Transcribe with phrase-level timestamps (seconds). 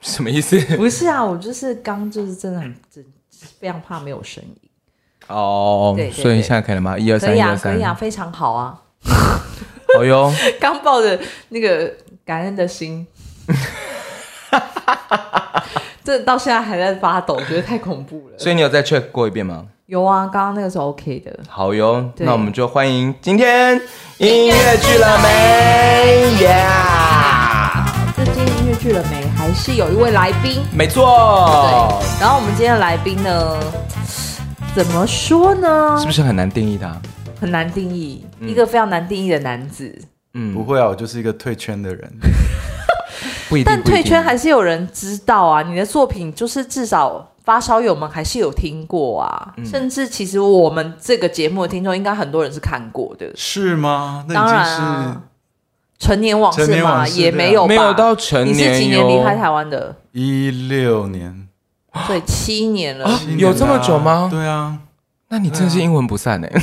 [0.00, 0.58] 什么意思？
[0.76, 3.04] 不是啊，我就是刚就是真的很真
[3.58, 4.70] 非常怕没有声音。
[5.28, 6.96] 哦，对，所以现在可以了吗？
[6.98, 8.82] 一二三，可以啊，可以啊，非常好啊。
[9.96, 11.18] 好 哟， 刚抱着
[11.48, 11.92] 那个
[12.24, 13.06] 感恩的心，
[16.04, 18.38] 这到现在还在发抖，觉得太恐怖了。
[18.38, 19.66] 所以你有再 check 过一遍吗？
[19.86, 21.36] 有啊，刚刚那个是 OK 的。
[21.48, 23.80] 好哟，那我们就欢迎今天
[24.18, 26.95] 音乐剧了没？Yeah，这
[28.78, 29.26] 今天音乐剧了没？
[29.36, 30.62] 还是有一位来宾？
[30.72, 31.48] 没错。
[31.50, 33.58] 对，然后我们今天的来宾呢，
[34.74, 35.96] 怎么说呢？
[35.98, 36.94] 是不是很难定义他？
[37.40, 39.98] 很难定义，一个非常难定义的男子。
[40.34, 42.12] 嗯，不会啊，我就是一个退圈的人。
[43.48, 45.62] 不一，但退圈还是有人知道啊。
[45.62, 47.32] 你的作品就是至少。
[47.46, 54.24] 发烧友们还是有听过啊，甚至其实我们这个节目的听众应该很多人是看过的，是吗？
[54.28, 55.22] 那当然啊，
[55.98, 58.54] 陈年往事嘛，也没有没有到成年。
[58.54, 59.96] 你是几年离开台湾的？
[60.12, 61.48] 一六年，
[62.06, 64.28] 对，七年了，年有这么久吗？
[64.30, 64.78] 对啊，
[65.28, 66.48] 那你真是阴魂不散呢。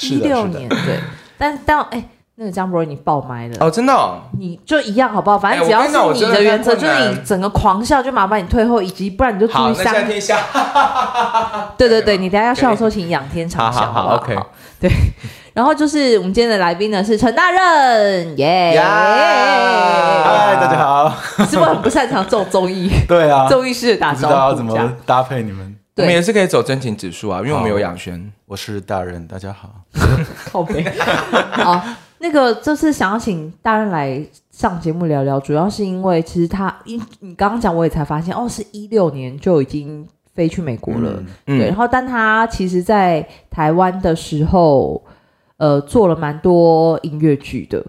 [0.00, 1.00] 一六年，对，
[1.38, 1.98] 但但哎。
[1.98, 5.38] 欸那个张博，你爆麦了哦，真的、哦，你就一样好不好？
[5.38, 9.74] 反正只要是你的原则，就是你整个狂笑，就麻烦你退后以及，不然你就注意
[10.20, 10.42] 下。
[11.78, 14.36] 对对对，你等下要笑的时候，请仰天长笑，好不好？OK。
[14.80, 14.90] 对，
[15.54, 18.72] 然后就是我们今天的来宾呢是陈大任，耶！
[18.76, 21.08] 嗨，大家好。
[21.48, 22.90] 是不是很不擅长这种综艺？
[23.06, 25.76] 对啊，综艺式的打招呼，不知道怎么搭配你们。
[25.96, 28.32] 我们也是可以走真情指数啊，因为我们有养轩。
[28.46, 29.70] 我是大任，大家好。
[30.50, 30.84] 靠北。
[31.52, 31.80] 好。
[32.18, 41.68] 那个这次想要请大任来上节目聊聊，主要是因为其实他，因你刚刚讲，我也才发现哦，是一六年就已经飞去美国了，嗯、对。
[41.68, 45.00] 然后，但他其实，在台湾的时候，
[45.56, 47.84] 呃，做了蛮多音乐剧的，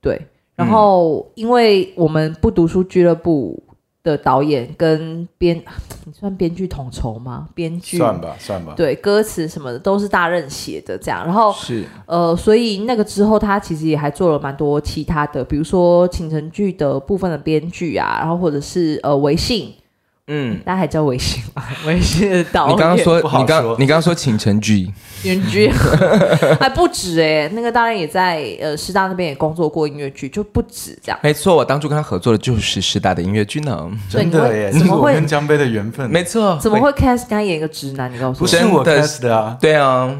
[0.00, 0.20] 对。
[0.54, 3.62] 然后，因为我们不读书俱乐部。
[4.06, 5.60] 的导演跟编，
[6.04, 7.48] 你算编剧统筹吗？
[7.56, 8.72] 编剧算吧，算吧。
[8.76, 11.24] 对，歌词什么的都是大任写的，这样。
[11.24, 19.74] 然后是呃，所以那个之后，他其实也还做了蛮多其他的，比如说倾城剧的部分的编剧啊，然后或者是呃，微信。
[20.28, 21.62] 嗯，大家还叫微信吗？
[21.86, 22.76] 微信的导演。
[22.76, 24.90] 你刚刚说，说，你刚你刚刚说倾城剧，
[25.22, 25.70] 远剧
[26.58, 31.18] 还不止哎、欸，那个当然也在呃师大那边也工作过音乐剧，就不止这样。
[31.22, 33.88] 没错，我当初跟他合作的就是师大的音乐剧呢。
[34.10, 36.10] 真的耶，怎么会跟江杯的缘分？
[36.10, 38.12] 没错，怎么会 cast 跟他演一个直男？
[38.12, 39.56] 你告诉我，不是我 cast 的啊。
[39.60, 40.12] 对啊，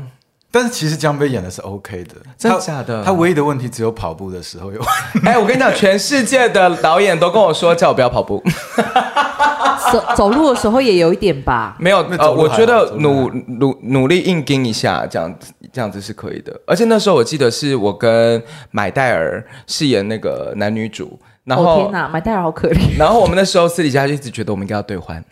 [0.57, 3.05] 但是其实江杯演的是 OK 的，真的假的？
[3.05, 4.81] 他唯一的问题只有跑步的时候有。
[5.23, 8.43] 哎，我跟你讲，全世界的导演都跟我说叫我不要跑步。
[9.93, 13.29] 走走路的时候也有一点吧，没有呃，我觉得努
[13.59, 16.59] 努努力硬盯一下，这样子这样子是可以的。
[16.67, 22.81] 而且那时候我记得是我跟买戴尔饰演那个男女主，然后、哦、天哪，买戴尔好可怜。
[22.99, 25.25] 然后我们那时候私底下就一直觉得我们应该要兑换，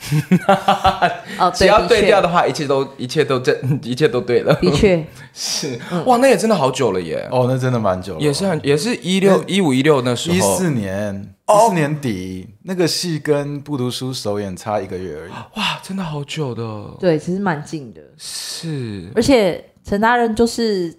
[1.39, 4.55] 哦，只要对调的话，一切都一切都正， 一切都对了。
[4.55, 7.29] 的确是哇，那也真的好久了耶。
[7.31, 11.35] 哦，那真的蛮久了，也是很也是一六一五一六那时候，一四年。
[11.47, 15.31] 一四，年底那个戏跟不读书首演差一个月而已。
[15.59, 16.63] 哇，真的好久的。
[16.99, 18.01] 对，其实蛮近的。
[18.17, 20.97] 是，而且陈大人就是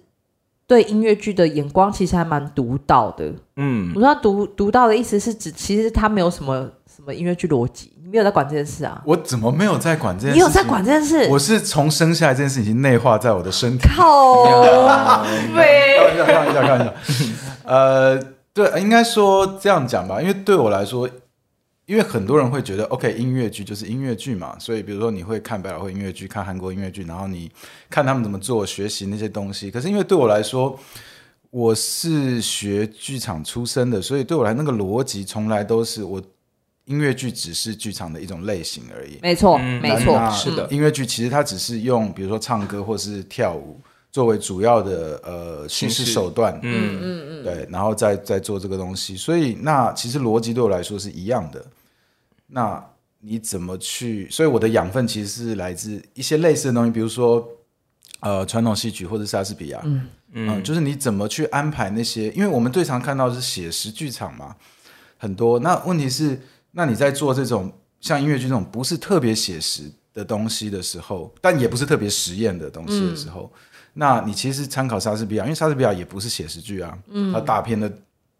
[0.66, 3.32] 对音乐剧的眼光其实还蛮独到的。
[3.56, 9.00] 嗯，我说他独独到的意思是指，其实他没有什么什么音乐剧逻辑，你没有在管这件事啊？
[9.04, 10.34] 我怎么没有在管这件事？
[10.34, 11.28] 你有在管这件事？
[11.30, 13.88] 我是从生下来这件事已经内化在我的身体。
[13.88, 14.44] 靠
[15.54, 15.98] 北！
[15.98, 16.94] 开玩笑，开玩笑，开玩笑。
[17.64, 18.20] 呃。
[18.56, 21.06] 对，应该说这样讲吧，因为对我来说，
[21.86, 27.48] 因为很多人会觉得，OK，音乐剧就是音乐剧嘛，所以比如说你会看百老汇音乐剧，看韩国音乐剧，然后你
[27.88, 29.70] 看他们怎么做，学习那些东西。
[29.70, 30.76] 可是因为对我来说，
[31.50, 36.20] 我是学剧场出身的，所以对我来那个逻辑从来都是我
[36.86, 39.18] 音乐剧只是剧场的一种类型而已。
[39.22, 43.80] 没错，没错，是的，音乐剧其实它只是用比如说唱歌或是跳舞。
[44.12, 51.62] 作为主要的呃叙事手段，嗯嗯嗯，对，然后再再做这个东西，所以那其实逻辑对我来说是一样的。
[52.46, 52.84] 那
[53.20, 54.28] 你怎么去？
[54.30, 57.46] 所以我的养分其实是来自一些类似的东西，比如说
[58.20, 62.30] 呃传统戏曲或者莎士比亚，嗯嗯、呃，就是你怎么去安排那些？
[62.30, 64.54] 因为我们最常看到的是写实剧场嘛，
[65.16, 65.58] 很多。
[65.60, 66.40] 那问题是，
[66.72, 73.50] 那你在做这种像音乐剧这种不是特别写实的东西的时候，但也不是特别实验的东西的时候。
[73.54, 73.60] 嗯
[73.98, 77.90] 那你其实参考莎士比亚，因为莎士比亚也不是写实剧啊，嗯，它大片的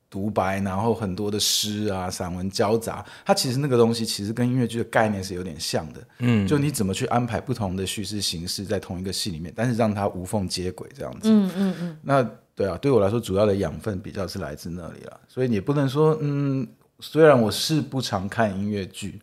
[0.08, 11.97] 独白，然后很多的诗啊、散文交杂，它其实那个东西其实跟音乐剧的概念是有点像的，嗯，就你怎么去安排不同的叙事形式在同一个戏里面，但是让它无缝接轨这样子，嗯嗯嗯。
[12.03, 12.23] 那
[12.55, 15.20] 对啊，对我来说，主要的养分比较是来自那里了。
[15.29, 16.67] 所以你也不能说，嗯，
[17.00, 19.20] 虽然我是不常看音乐剧，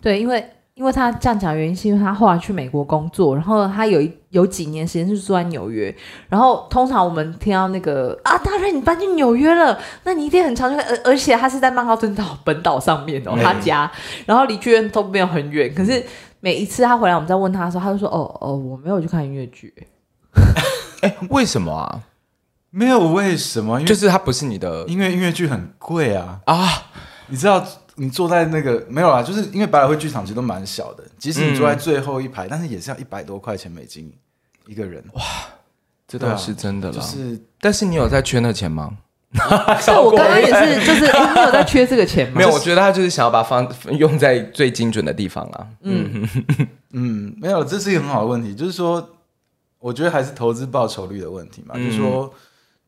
[0.00, 0.44] 对，因为。
[0.74, 5.94] 因为他这样讲原因，是因为他后来去美国工作，然后他有一有几年时间是住在纽约。
[6.28, 10.80] 然后通常我们听到那个啊，大瑞你搬去纽约了，那你一定很常去。
[10.80, 13.88] 而而且他是在曼哈顿岛本岛上面哦，他家，
[14.26, 15.72] 然后离剧院都没有很远。
[15.72, 16.04] 可是
[16.40, 19.72] 每一次他回来，我们在问他的时候，他就说：“哦哦，我没有去看音乐剧。
[21.02, 22.00] ”哎，为什么啊？
[22.70, 23.78] 没有为什么？
[23.78, 26.68] 因为就是他不是你的，因为音乐剧很贵啊啊！
[27.28, 27.64] 你知道？
[27.96, 34.12] 你坐在那个没有啦，就是因为百老汇剧场其实都蛮小的，即使你坐在最后一排，嗯、但是也是要一百多块钱美金
[34.66, 35.04] 一个人。
[35.12, 35.22] 哇，
[36.08, 36.94] 这倒是真的了。
[36.94, 38.98] 就是，但是你有在缺那钱吗？
[39.80, 42.34] 是我刚刚也是，就是你有在缺这个钱吗？
[42.36, 43.68] 没有，我觉得他就是想要把方
[43.98, 45.66] 用在最精准的地方啊。
[45.82, 46.28] 嗯
[46.92, 49.08] 嗯，没有，这是一个很好的问题，就是说，
[49.78, 51.74] 我觉得还是投资报酬率的问题嘛。
[51.76, 52.32] 嗯、就是说，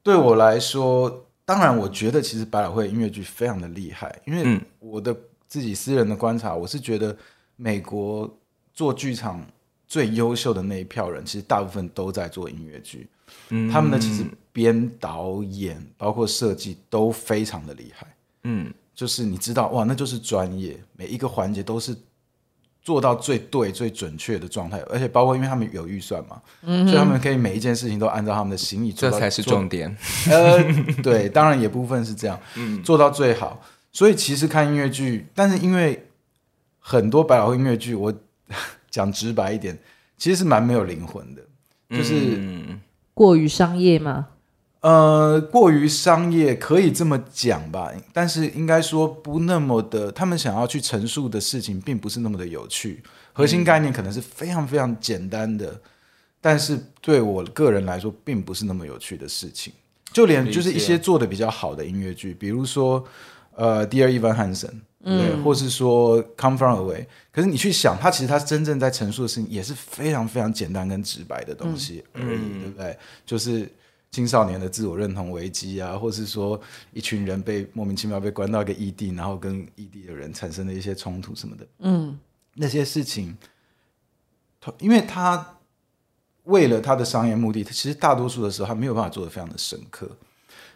[0.02, 1.25] 对我来说。
[1.46, 5.16] 当然，我觉得其实百老汇音乐剧非常的厉害，因为我的
[5.48, 7.16] 自己私人的观察，我是觉得
[7.56, 8.28] 美国
[8.74, 9.46] 做剧场
[9.86, 13.08] 最优秀的那一票人，其实大部分都在做音乐剧。
[13.48, 18.06] 嗯，他们的其实编导演包括设计都非常的厉害。
[18.42, 21.96] 嗯，就是你知道哇，那就是专业，每一个环节都是。
[22.86, 29.88] 做到最对、最准确的状态，而且包括因为他们有预算嘛，嗯、所以他们可以每一件事情都按照他们的心意做到，这才是重点。
[30.30, 30.62] 呃，
[31.02, 33.60] 对，当然也部分是这样，嗯、做到最好。
[33.90, 36.06] 所以其实看音乐剧，但是因为
[36.78, 38.14] 很多百老汇音乐剧，我
[38.88, 39.76] 讲直白一点，
[40.16, 41.42] 其实是蛮没有灵魂的，
[41.90, 42.80] 就是、嗯、
[43.14, 44.28] 过于商业吗？
[44.86, 53.02] 呃，过于商业可以这么讲吧，但是应该说不那么的，他们想要去陈述的事情并不是那么的有趣，
[53.32, 55.80] 核心概念可能是非常非常简单的，嗯、
[56.40, 59.72] 但是对我个人来说并不是那么有趣的事情。
[60.12, 63.04] 就连就是一些做的比较好的音乐剧，比如说
[63.56, 64.70] 呃，Dear Evan Hansen，
[65.02, 72.96] 对，或是说 Come From Away，可是你去想，他其实他真正在陈述的事情也是非常非常简单跟直白的东西而已，嗯、对不对？
[73.26, 73.68] 就是。
[74.12, 76.58] 青少年的自我认同危机啊，或是说
[76.92, 82.18] 一群人被莫名其妙被关到一个异地，然后跟异地的人产生了一些冲突什么的，嗯，
[82.54, 83.36] 那些事情，
[84.78, 85.58] 因为他
[86.44, 90.08] 为了他的商业目的，他其实大多数的时候他没有办法做的非常的深刻。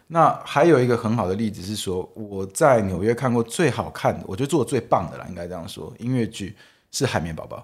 [0.08, 6.54] 那还有一个很好的例子是说，我在纽约看过最好看的，我觉得做的最棒的啦，应该这样说，音乐剧
[6.90, 7.56] 是《海绵宝宝》。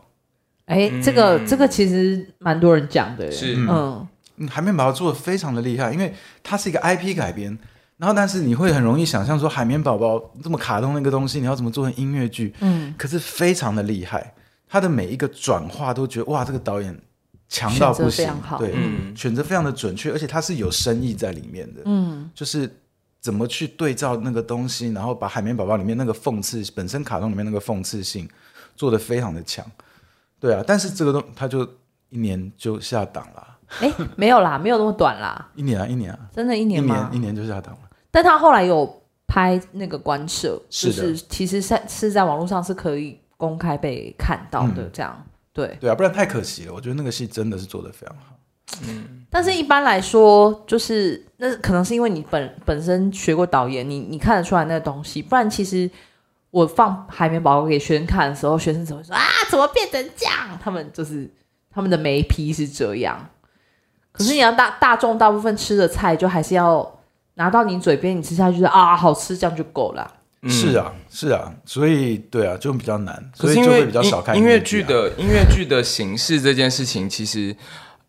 [0.67, 4.09] 哎，这个这个其实蛮多人讲的，是嗯。
[4.49, 7.57] 海绵宝宝做的非常的厉害，因为它是一个 IP 改编，
[7.97, 12.55] 然后但是你会很容易想象说海绵宝宝这么卡通的一个东西，你要怎么做成音乐剧？
[12.61, 14.35] 嗯，可是非常的厉害，
[14.69, 16.95] 它的每一个转化都觉得哇，这个导演
[17.49, 22.71] 强到不行，对，嗯、选择非常的准确，而且它是有深意在里面的，嗯，就是
[23.21, 28.29] 怎么去对照那个东西，然后把海绵宝宝里面那个讽刺本身卡通里面那个讽刺性
[28.75, 29.65] 做的非常的强，
[30.39, 31.65] 对啊，但是这个东他就
[32.11, 33.56] 一年就下档了。
[33.81, 37.11] 哎，没有啦，没有那么短啦，一年啊，一年啊，真的，一年吗？
[37.13, 37.81] 一年，一年就下档了。
[38.11, 46.73] 但他后来有拍那个官摄，是的就是其实在是在网络上是可以公开被看到的，这样、嗯、对对啊，不然太可惜了。
[46.73, 48.37] 我觉得那个戏真的是做的非常好。
[48.89, 55.21] 嗯，但是一般来说，就是那可能是因为你本本身学过导演，你你看得出来那个东西。
[55.21, 55.91] 不然其实
[56.51, 60.59] 我放海绵宝宝给学生看的时候，学生只会说啊，怎么变成这样？
[60.63, 61.31] 他们就是
[61.71, 63.29] 他们的眉批是这样。
[64.17, 66.99] 可是你要大大众大部分吃的菜，就还是要
[67.35, 70.11] 拿到你嘴边，你吃下去啊，好吃，这样就够了。
[70.43, 73.31] 嗯、是啊，是啊，所以对啊，就比较难。
[73.35, 77.57] 所以就会比较少看音乐剧、啊、音乐剧的音乐剧的形式这件事情，其实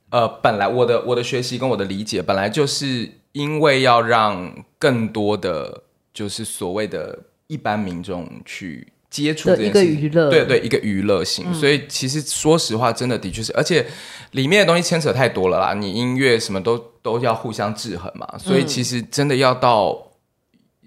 [0.09, 5.83] 呃，本来我的我的学习跟我的理解，本来就是因为要让更多的
[6.13, 8.87] 就是所谓的一般民众去。
[9.09, 11.45] 接触的一个娱乐，对对，一个娱乐性。
[11.47, 13.85] 嗯、所以其实说实话，真的的确是，而且
[14.31, 15.73] 里面的东西牵扯太多了啦。
[15.73, 19.97] 你音乐什么都都要互相制衡嘛，所以其实真的要到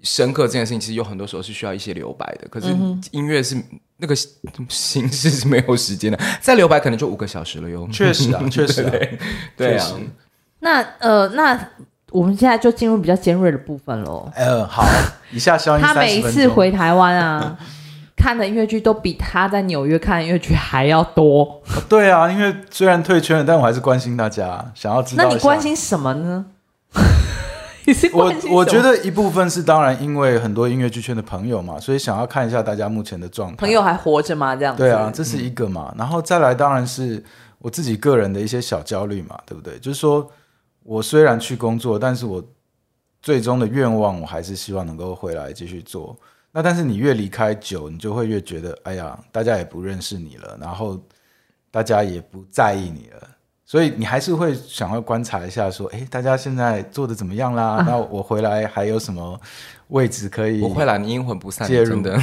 [0.03, 2.47] 深刻这件事情，其实有很多时候是需要一些留白的。
[2.47, 2.67] 可是
[3.09, 3.57] 音乐是
[3.97, 4.15] 那个
[4.69, 7.87] 形式是没有时间的，再留白可能就五个小时了哟。
[7.91, 9.19] 确实啊，确实、啊，对，
[9.57, 9.99] 对啊。
[10.59, 11.69] 那呃，那
[12.11, 14.31] 我们现在就进入比较尖锐的部分喽。
[14.35, 14.85] 呃，好，
[15.31, 15.83] 以下消息。
[15.83, 17.57] 他每一次回台湾啊。
[18.21, 21.43] 看的音乐剧都比他在纽约看的音乐剧还要多。
[21.43, 21.61] 哦。
[21.89, 25.23] 对啊，因为虽然退圈了，但我还是关心大家，想要知道。
[25.23, 26.45] 那你关心什么呢？
[28.13, 33.55] 我我觉得一部分是当然，因为很多音乐剧圈的朋友嘛，所以想要看一下大家目前的状态。
[33.57, 34.55] 朋友还活着吗？
[34.55, 34.83] 这样子。
[34.83, 35.89] 对啊，这是一个嘛。
[35.93, 37.21] 嗯、然后再来，当然是
[37.57, 39.79] 我自己个人的一些小焦虑嘛，对不对？
[39.79, 40.29] 就是说，
[40.83, 42.41] 我虽然去工作，但是我
[43.21, 46.15] 最终的愿望，我还是希望能够回来继续做。
[46.51, 50.99] 那但是你越离开久，你就会越觉得，哎呀，大家也不认识你了，然后
[51.71, 53.27] 大家也不在意你了，
[53.65, 57.77] 所以你还是会想要观察一下，说，哎，大家现在做的怎么样啦？
[57.77, 59.39] 啊、 那我回来还有什么
[59.87, 60.59] 位置可以？
[60.59, 62.19] 不会啦，你阴魂不散介入的，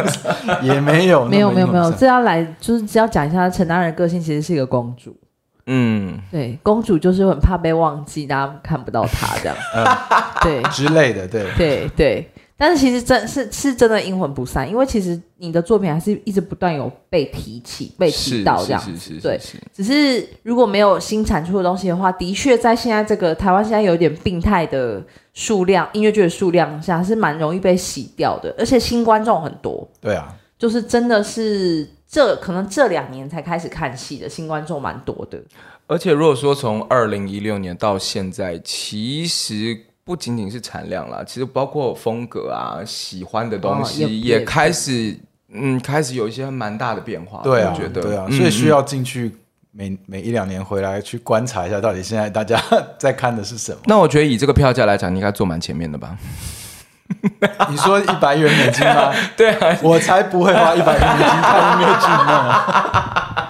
[0.62, 1.92] 也没有，没有，没有，没有。
[1.92, 5.14] 这要来就是只要讲一下陈大人个性，其实是一个公主。
[5.66, 9.84] 嗯，对，公主就是很怕被忘记，大家看不到她这样， 嗯、
[10.40, 12.30] 对之类的，对，对，对。
[12.58, 19.20] 但是其实真是是真的阴魂不散，因为其实你的作品还是一直不断有被提起、被提到这样子。
[19.20, 19.38] 对，
[19.74, 29.86] 只是如果没有新产出的东西的话，的确在现在这个台湾现在有点病态的数量音乐剧的数量下，是蛮容易被洗掉的，而且新观众很多。
[30.00, 35.38] 对啊，就是真的是这可能这两年才开始看戏的新观众蛮多的。
[35.86, 39.78] 而且如果说从二零一六年到现在，其实。
[40.06, 45.18] 不仅仅是产量啦，其实包括风格啊，喜欢的东西、哦、也，也开始，
[45.52, 47.40] 嗯，开始有一些蛮大的变化。
[47.42, 49.34] 对啊，我觉得对啊，所以需要进去
[49.72, 52.56] 每、嗯、每一两年回来去观察一下，到底现在大家
[52.96, 53.78] 在看的是什么。
[53.86, 56.16] 那我觉得以这个票价来讲，你应该坐蛮前面的吧？
[57.68, 59.12] 你说一百元美金吗？
[59.36, 63.46] 对啊，我才不会花一百元美金看音乐剧呢。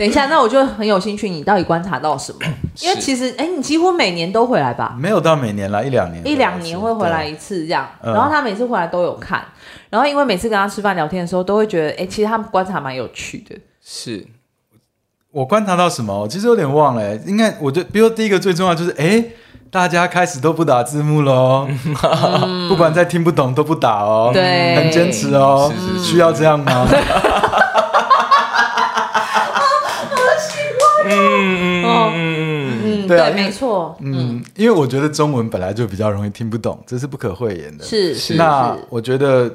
[0.00, 2.38] 等一下，那我就很有兴趣，你到底观察到什么？
[2.80, 4.96] 因为其实，哎，你几乎每年都回来吧？
[4.98, 7.86] 没有到每年啦，一两年，一两年会回来一次这样。
[8.02, 9.44] 然后他每次回来都有看，
[9.90, 13.54] 然后因为每次跟他吃饭聊天的时候，都会觉得，哎，其实他们观察蛮有趣的。
[13.84, 14.26] 是
[15.32, 16.18] 我观察到什么？
[16.20, 17.14] 我其实有点忘了。
[17.16, 19.22] 应该，我觉得，比如第一个最重要就是，哎，
[19.70, 21.68] 大家开始都不打字幕喽，
[22.70, 25.70] 不管再听不懂都不打哦，对，很坚持哦，
[26.02, 26.88] 需要这样吗？
[31.12, 37.84] 嗯嗯嗯嗯嗯，对，对，没错，嗯，因为我觉得中文本来就比较容易听不懂，这是不可讳言的。
[37.84, 39.52] 是是，那我觉得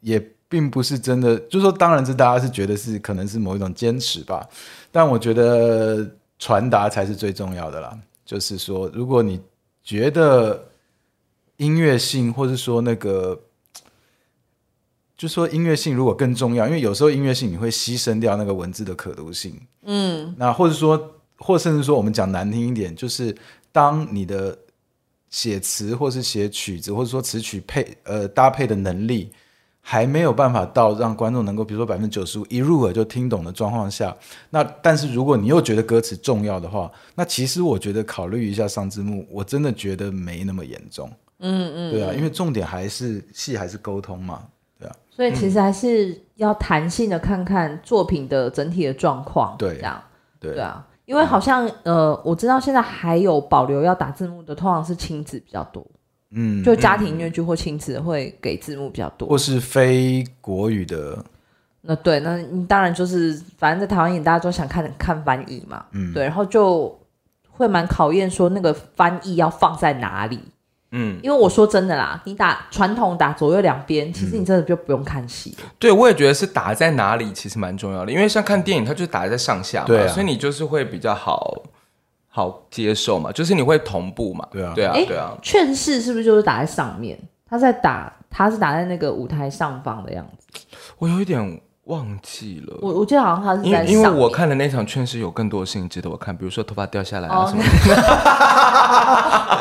[0.00, 4.46] 也并不是真的，就是说，当然是大家是觉得是可能是某一种坚持吧，
[4.92, 7.98] 但我觉得传达才是最重要的啦。
[8.24, 9.40] 就是说，如果你
[9.82, 10.68] 觉得
[11.56, 13.40] 音乐性，或是说那个。
[15.16, 19.52] 就说音乐性如果更重要，因为有时候音乐性你会牺牲掉那个文字的可读性，
[19.82, 23.34] 嗯，那或者说，或甚至说我们讲难听一点，就是
[23.72, 24.56] 当你的
[25.30, 29.30] 写词或是写曲子，或者说词曲配呃搭配的能力
[29.80, 34.14] 还没有办法到让观众能够比如说百分之九十五一入耳就听懂的状况下，
[34.50, 44.42] 那但是如果你又觉得歌词重要的话，那其实我觉得考虑一下上字幕，我真的觉得没那么严重，嗯嗯，对啊，因为重点还是戏还是沟通嘛。
[44.78, 44.96] 对啊。
[45.10, 50.02] 所以其实还是要弹性的看看作品的整体的状况，对，这样，
[50.38, 55.82] 对，对啊，因为好像呃，我知道现在还有保留要打字幕的，通常是亲子比较多，
[56.32, 61.24] 嗯，就家庭音乐剧或亲子会给字幕比较多，或是非国语的，
[61.80, 66.94] 那对，那你当然就是反正在台湾演，大家都想看看翻译嘛，嗯，对，然后就
[67.48, 70.38] 会蛮考验说那个翻译要放在哪里。
[70.90, 75.56] 嗯，因为我说真的啦，你打传统打左右两边，其实你真的就不用看戏。
[75.78, 81.62] 对，我也觉得是打在哪里其实蛮重要的，因为像看电影，它就是打在上下嘛，对啊，所以你就是会比较好
[82.28, 84.48] 好接受嘛，就是你会同步嘛。
[84.50, 85.36] 对啊，对啊，对啊。
[85.42, 87.18] 劝世是不是就是打在上面？
[87.48, 90.60] 他在打，他是打在那个舞台上方的样子。
[90.98, 91.60] 我有一点。
[91.88, 97.98] 忘记了，我我记得好像他是在因，因为我看的那场确实有更多的事情值得我看，比如说头发掉下来啊什么的。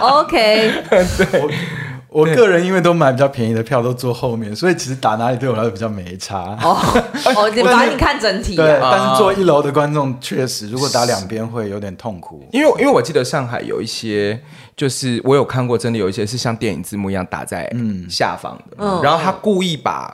[0.01, 1.05] OK， 对，
[2.09, 6.57] 我，我个人因为都买比较便宜的票，都坐后面，所以其实打哪里对我来说比较没差。
[6.61, 6.77] 哦，
[7.33, 12.45] 哦， 你把你看整体，对，但是坐一楼的观众确实，如果打两边会有点痛苦。
[12.51, 14.37] 因为因为我记得上海有一些，
[14.75, 20.13] 就是我有看过，真的有一些是像电影字幕一样打在嗯下方的，嗯，然后他故意把。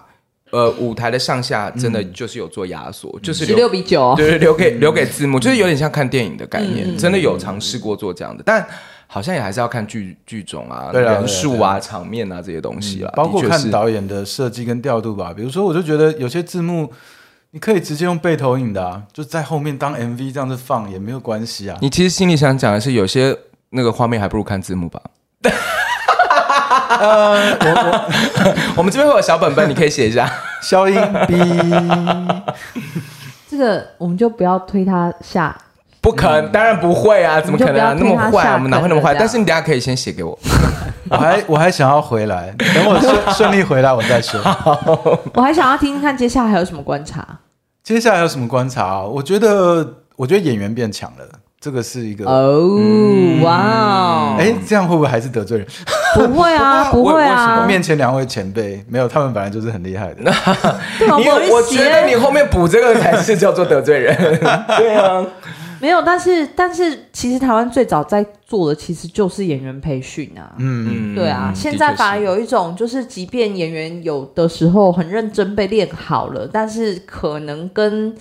[0.53, 8.63] 呃，舞台的上下真的就是有做压缩，嗯、就是十六比九，对，留给留给字幕，就是有点像看电影的概念，嗯、真的有尝试过做这样的，但
[9.07, 15.33] 好像也还是要看剧剧种啊、人数啊、场面啊这些东西啊，包括看导演的设计跟调度吧。
[15.35, 16.91] 比如说，我就觉得有些字幕
[17.49, 21.79] 你可以直接用背投影的，啊，就在后面当 MV 这样子放也没有关系啊。
[21.81, 23.35] 你其实心里想讲的是，有些
[23.71, 25.01] 那个画面还不如看字幕吧。
[26.99, 30.95] 呃，我我 我们这边会有小本本，你可以写一下消音
[31.27, 31.35] B。
[33.49, 35.55] 这个我们就不要推他下，
[36.01, 38.53] 不可能，当然不会啊，怎么可能啊，那么坏？
[38.53, 39.13] 我们哪会那么坏？
[39.13, 40.37] 但是你等下可以先写给我，
[41.09, 44.41] 我还我还想要回来，等我顺 顺利回来我再说。
[45.35, 47.25] 我还想要听听看接下来还有什么观察。
[47.83, 49.01] 接下来有什么观察？
[49.01, 51.25] 我觉得我觉得演员变强了，
[51.61, 52.79] 这个是一个哦，
[53.43, 55.67] 哇，哎，这样会不会还是得罪人？
[56.27, 57.61] 不会啊，不会啊！
[57.61, 60.21] 我面前两位前辈，没有，他们本来就是很厉害的。
[61.19, 64.15] 你我觉得你后面补这个才是叫做得罪人。
[64.77, 65.25] 对啊，
[65.79, 70.51] 没有，但是但是，其实台湾最早在做的其实就是演员培训啊。
[70.57, 78.15] 嗯嗯，对啊，现在反而有一种，就是即便演员有的时候很认真被练好了，但是可能跟。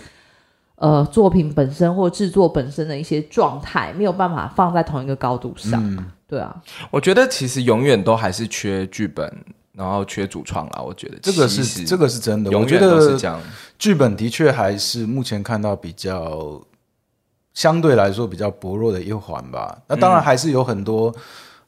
[0.76, 6.56] 呃，作品本身或制作本身的一些状态没有办法放在同一个高度上，嗯、对啊。
[6.90, 9.30] 我觉得其实永远都还是缺剧本，
[9.72, 10.80] 然后缺主创啦。
[10.80, 13.38] 我觉得这个是这个是真的，永远都是这样。
[13.78, 16.58] 剧本的确还是目前看到比较
[17.52, 19.78] 相对来说比较薄弱的一环吧。
[19.86, 21.14] 那当然还是有很多、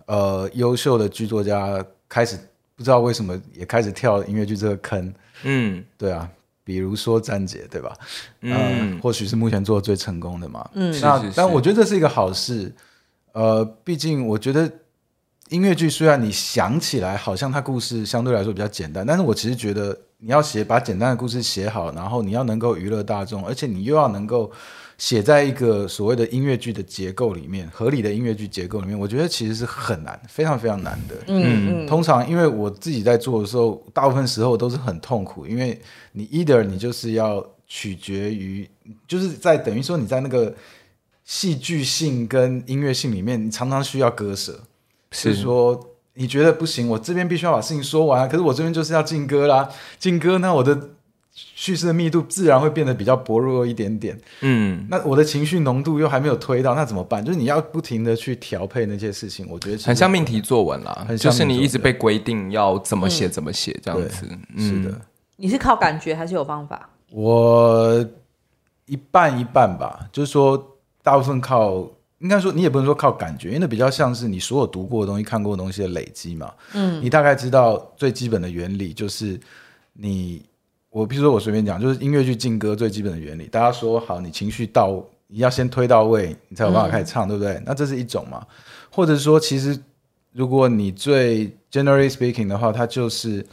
[0.07, 2.39] 嗯、呃优秀的剧作家开始
[2.75, 5.15] 不知道为什么也开始跳音乐剧这个坑。
[5.43, 6.27] 嗯，对啊。
[6.67, 7.93] 比如说詹姐，对吧？
[8.41, 10.67] 嗯，呃、或许是目前做的最成功的嘛。
[10.73, 12.73] 嗯，那是是是，但我觉得这是一个好事。
[13.35, 14.69] 呃，毕竟我觉得
[15.51, 24.51] 音乐剧虽然你想起来好像它故事相对来说比较简单，但是我其实觉得你要写把简单的故事写好，然后你要能够娱乐大众，而且你又要能够。
[24.97, 31.17] 写在一个所谓的音乐剧的结构里面，合理的音乐剧结构里面，我觉得其实是很难，非常非常难的。
[31.27, 31.87] 嗯嗯。
[31.89, 35.77] 通常因为我自己在做的时候，大部分时候都是很痛苦，因为
[36.13, 38.71] 你 either 你就是要取决于，
[39.09, 40.55] 就是在等于说你在那个
[41.25, 44.61] 戏剧性跟音乐性里面，你常常需要割舍。
[45.11, 45.79] 是说
[46.15, 50.91] 你觉得不行，我这边必须要把事情说完，可是我这边就是要进歌啦，进歌那我的。
[51.37, 57.25] 叙事的密度自然会变得比较薄弱一点点，嗯，那我的情绪浓度又还没有推到，那怎么办？
[57.25, 65.01] 就是你要不停的去调配那些事情，我觉得很像命题作文啦，很像就是你一直被规定要怎么写怎么写这样子，嗯、是的。
[65.35, 66.89] 你是靠感觉还是有方法？
[67.11, 68.07] 我
[68.87, 70.74] 一半一半吧，就是说
[71.05, 79.39] 大部分靠，应该说你也不能说靠感觉，因为那比较像是你所有读过的东西、看过的东西的累积嘛，嗯，你大概知道最基本的原理就是
[79.93, 80.43] 你。
[80.95, 83.49] 我比如说，我随便讲，就是音乐剧进歌最基本的原理。
[83.49, 87.61] 大家说好，你情绪到，你要先推到位，你才有办法开始唱，嗯、对不对？
[87.67, 88.47] 那这是一种嘛？
[88.93, 89.77] 或者说，其实
[90.31, 93.45] 如果你最 generally speaking 的话，它就是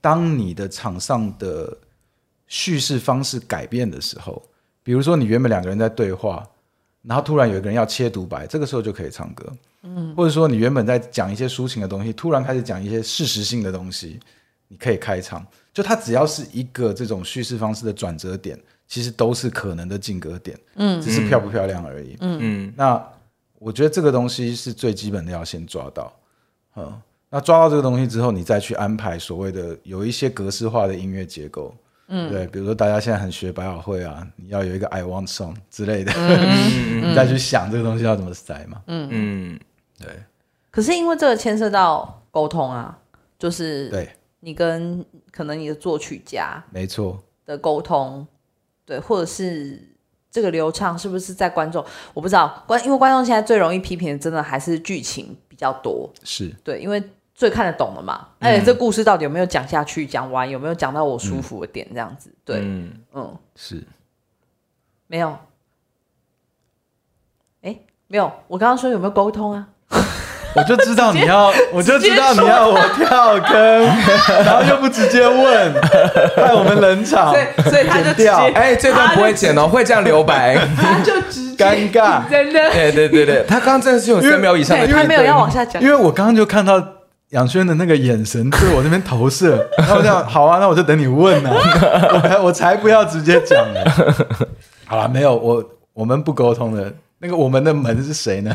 [0.00, 1.78] 当你的场上的
[2.48, 4.42] 叙事方式改变的时候，
[4.82, 6.44] 比如说你原本两个人在对话，
[7.08, 9.50] 然后突然有一个人要切独白，这个时候就可以唱歌。
[9.82, 14.20] 嗯，或者说你原本在讲一些抒情的东西，突然开始讲一些事实性的东西，
[14.68, 15.44] 你可以开唱。
[15.72, 22.74] 就它只要是一个这种叙事方式的转折点，其实都是可能的进歌点，嗯，只是漂不漂亮而已，嗯嗯。
[22.76, 23.02] 那
[23.58, 26.12] 我觉得这个东西是最基本的，要先抓到，
[26.76, 27.00] 嗯。
[27.30, 31.74] 那抓到这个东西之后，你再去安排所谓的有一些格式化的音乐结构，
[32.08, 39.08] 嗯，对，比如说大家现在很学百老汇啊，你要有一个 I want song 之类的， 嗯、你再去想这个东西要怎么塞嘛，嗯。
[39.10, 39.60] 嗯，
[39.98, 40.08] 对。
[40.70, 42.98] 可是因为这个牵涉到沟通啊，
[43.38, 44.08] 就是对。
[44.40, 47.20] 你跟可能你的作曲家没错。
[47.44, 48.24] 的沟通，
[48.84, 49.82] 对，或者是
[50.30, 51.84] 这个流畅是不是在观众？
[52.14, 56.54] 我不知道观，因为观众现在最容易批评的，真的还是剧情比较多，是。
[56.62, 57.02] 对，因为
[57.38, 58.26] 最看得懂的嘛。
[58.40, 60.04] 哎、嗯，这故事到底有没有讲下去？
[60.04, 61.86] 讲完有没有讲到我舒服的点？
[61.92, 63.86] 这样子，嗯、对，嗯嗯，是
[65.06, 65.38] 没有。
[67.62, 67.76] 哎，
[68.08, 69.68] 没有，我刚刚说有没有沟通啊？
[70.56, 73.84] 我就知道你要，我就知道你要我跳坑，
[74.44, 75.74] 然后又不直接问，
[76.34, 78.50] 害我们冷场，所以所以他就掉。
[78.52, 82.68] 哎，这段不会剪哦，会这样留白，他就直接尴尬，真的。
[82.72, 86.80] 对对对对，他刚刚真的是有三秒以上的，他没有要往下讲，因为我刚刚就看到
[87.30, 93.80] 杨轩的那个眼神对我那边投射， 然后我这样好啊，那我就等你问呢，我 才我才不要直接讲呢。
[94.86, 98.54] 好了，没有我我们不沟通的那个我们的门是谁呢？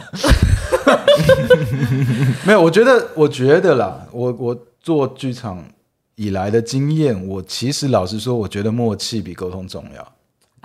[2.45, 5.63] 没有，我觉得，我觉得啦，我我做剧场
[6.15, 10.12] 以来的经验，我其实老实说，我觉得默契比沟通重要。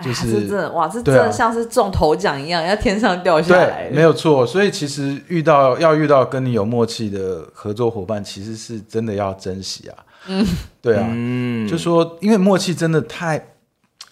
[0.03, 3.89] 就是，哎、真的哇，这真的像是中头奖一样，啊、要天上掉下来。
[3.89, 4.45] 对，没有错。
[4.45, 9.95] 所以其实遇到要遇到跟你有默契的合作伙伴，其实是真的要珍惜啊。
[10.27, 10.45] 嗯，
[10.81, 13.43] 对啊，嗯，就说因为默契真的太。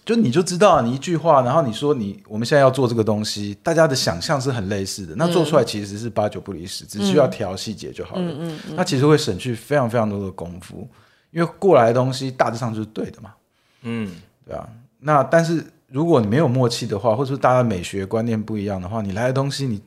[0.05, 8.21] 就你就知道，你一句话，然后你说你我们现在要做这个东西，大家的想象是很类似的，那做出来其实是八九不离十，嗯、只需要调细节就好了。
[8.21, 10.87] 嗯嗯嗯、那其实会省去非常非常多的功夫，
[11.29, 13.33] 因为过来的东西大致上就是对的嘛。
[13.81, 14.09] 嗯，
[14.45, 14.65] 对啊。
[15.01, 19.81] 那但是如果你没有默契的话，或者说大家美学观念不一样的话，你来的东西你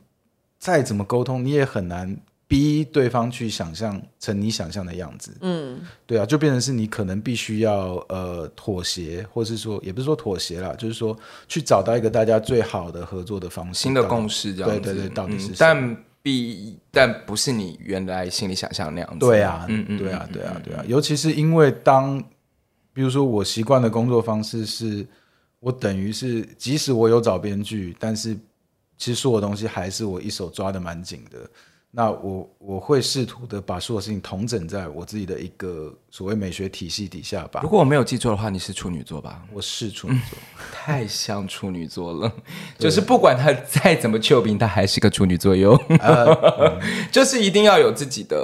[0.57, 2.15] 再怎么沟通，你也很难
[2.47, 22.21] 逼对方去想象成你想象的样子，嗯，对啊，就变成是你可能必须要呃妥协，或是说也不是说妥协啦，就是说去找到一个大家最好的合作的方式，新的共识这样子，对对对，到底是、嗯、但必但不是你原来心里想象那样子，对啊，嗯嗯，对啊，对啊，对啊，尤其是因为当
[22.91, 25.07] 比如说我习惯的工作方式是，
[25.61, 28.35] 我等于是即使我有找编剧，但是
[28.97, 31.37] 其实所有东西还是我一手抓的蛮紧的。
[31.93, 37.59] 那我我会试图的把所有事情统整在我自己的一个所谓美学体系底下吧。
[37.61, 39.43] 如果我没有记错的话，你是处女座吧？
[39.51, 42.31] 我是处女座， 嗯、太像处女座了。
[42.79, 45.77] 就是不管他再怎么丘比，他还是个处女座哟。
[47.11, 48.37] 就是一定要有自己的，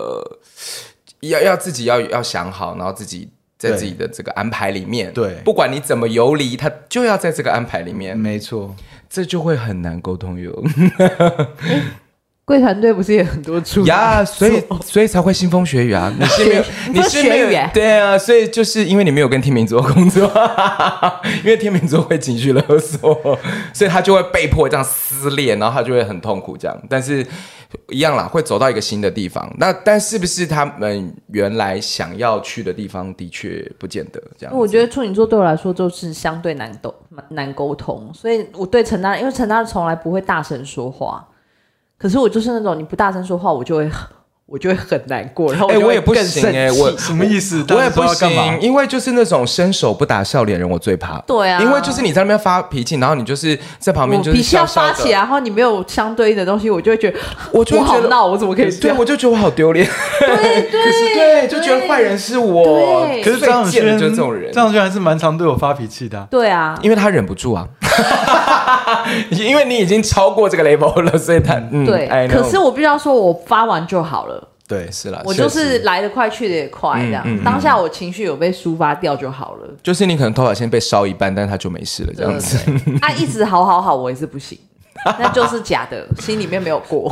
[1.21, 5.11] 要要自己要要想好，然后自己在自己的这个安排里面。
[5.13, 8.17] 对，不管你怎么游离，他就要在这个安排里面。
[8.17, 8.75] 没错，
[9.09, 10.63] 这就会很难沟通哟。
[12.47, 16.09] 贵团队不是也很多处呀，所以 所以才会腥风血雨啊！
[16.17, 20.31] 你是 没有，你是没有，对啊，所以就是因为你没有跟天秤座工作，
[21.43, 23.37] 因为天秤座会情绪勒索，
[23.73, 26.77] 所以他就会被迫这样撕裂，然后他就会很痛苦这样。
[26.89, 27.27] 但是
[27.89, 29.53] 一样啦，会走到一个新的地方。
[29.57, 33.13] 那但是不是他们原来想要去的地方？
[33.15, 34.57] 的确不见得这样。
[34.57, 36.95] 我觉得处女座对我来说就是相对难沟
[37.27, 41.27] 难沟通，所以我对陈大，因为陈大从来不会大声说话。
[41.97, 43.89] 可是我就是那种你不大声说话，我就会
[44.45, 45.51] 我就会很难过。
[45.51, 47.65] 然后哎，我也不行哎，我什么意思？
[47.69, 48.29] 我也不行，
[48.61, 51.19] 因为就是那种伸手不打笑脸人，我最怕。
[51.27, 57.19] 对啊，因为就是你在那边发脾气，然后你就是在旁边就是脾气要发起来，然后你没有相对应的东西，我就会觉得
[57.51, 58.71] 我就好闹，我怎么可以？
[58.79, 59.85] 对，我就觉得我好丢脸。
[60.19, 63.05] 对对对，就觉得坏人是我。
[63.21, 66.25] 可是张永轩就这种人，张永轩还是蛮常对我发脾气的。
[66.31, 67.67] 对啊，因为他忍不住啊。
[69.31, 72.07] 因为你已经超过这个 level 了，所以他、嗯、对。
[72.27, 74.49] 可是我必须要说，我发完就好了。
[74.67, 75.21] 对，是啦。
[75.23, 77.23] 我就是来得快，去得也快，这样。
[77.25, 79.67] 嗯嗯、当下我情绪有被抒发掉就好了。
[79.81, 82.57] 就是你可能头发先被烧一半，但是他就没事了，这样子。
[82.99, 84.59] 他、啊、一直好好好，我也是不行，
[85.17, 87.09] 那就是假的，心里面没有过。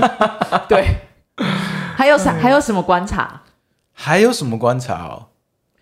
[0.66, 0.86] 对。
[1.94, 2.32] 还有啥？
[2.32, 3.42] 还有什么观察？
[3.92, 5.26] 还有什么观察哦？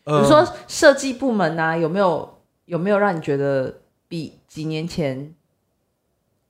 [0.04, 2.28] 比如说设计部门啊，有没有
[2.64, 3.72] 有没有让你觉得？
[4.14, 5.34] 比几年前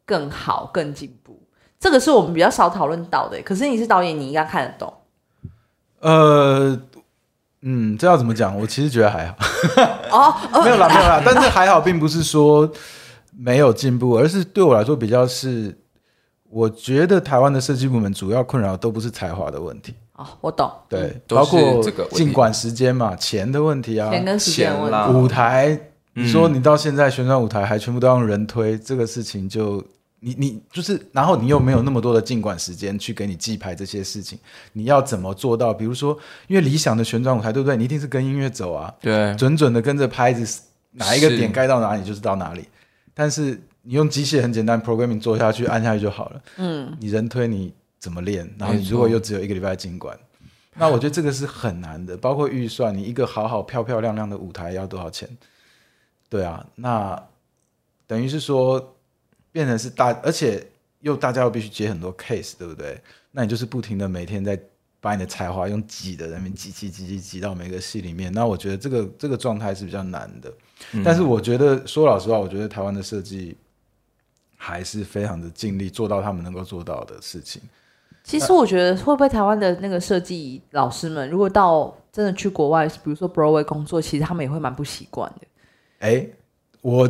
[0.05, 1.41] 更好、更进步，
[1.81, 3.41] 这个是我们比较少讨论到的。
[3.41, 4.93] 可是你是导演，你应该看得懂。
[6.01, 6.79] 呃，
[7.63, 8.55] 嗯，这要怎么讲？
[8.61, 9.37] 我其实觉得还好。
[10.11, 11.23] 哦， 没有啦，没有啦。
[11.25, 12.71] 但是还好，并不是说
[13.35, 15.75] 没有进步，而是对我来说比较是，
[16.51, 19.95] 我觉得台湾的设计部门主要困扰都不是才华的问题。
[20.17, 20.71] 哦，我懂。
[20.87, 25.93] 对，包括这个尽管时间嘛，钱的问题啊，钱跟时间问题，舞台。
[26.15, 29.85] 你说你到现在旋转舞台还全部都要用人推，这个事情就
[30.21, 34.39] 你你就是，然后你又没有那么多的进馆时间去给你记牌这些事情，
[34.73, 35.75] 你要怎么做到？
[35.75, 37.77] 比如说，因为理想的旋转舞台，对不对？
[37.77, 42.65] 你一定是跟音乐走啊，对，准准的跟着拍子，哪一个点该到哪里就是到哪里。
[43.13, 46.43] 但是你用机械很简单，programming 做下去，按下去就好了。
[46.57, 48.49] 嗯，你人推你怎么练？
[48.59, 50.19] 然后你如果又只有一个礼拜进馆，
[50.77, 52.17] 那我觉得这个是很难的。
[52.17, 55.29] 包括预算，你一个好好漂漂亮亮的舞台要多少钱？
[56.29, 57.21] 对啊，那
[58.07, 58.97] 等于是说
[59.53, 60.67] 变成是大，而且
[61.01, 63.01] 又大家又必须接很多 case，对不对？
[63.31, 64.59] 那你就是不停的每天在
[65.01, 68.33] 把你的才华用挤的在那边挤挤挤挤挤到每个戏里面。
[68.33, 70.53] 那我觉得这个这个状态是比较难的。
[70.93, 73.57] 嗯、但是我觉得说老实话，我觉得台湾的设计
[74.57, 77.61] 还是非常的尽力做到他们能够做到的事情。
[78.23, 85.47] 其实我觉得会不会台湾的那个设计老师们，如果到真的去国外，比如说 Broadway 工作，其实他们也会蛮不习惯的。
[86.01, 86.27] 哎，
[86.81, 87.09] 我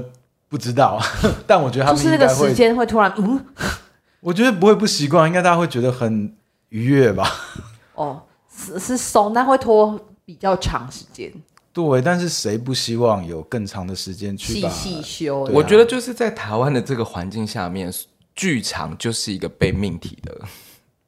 [0.48, 1.00] 不知道，
[1.46, 3.44] 但我觉得他们就是那个时间会突然，嗯，
[4.20, 6.32] 我觉得不会不习惯，应该大家会觉得很
[6.68, 7.28] 愉悦吧？
[7.94, 8.22] 哦，
[8.56, 11.32] 是是松，但会拖比较长时间。
[11.72, 15.44] 对，但是谁不希望有更长的时间去细细修？
[15.44, 17.92] 啊、我觉得就是在台湾的这个环境下面，
[18.36, 20.40] 剧场就是一个被命题的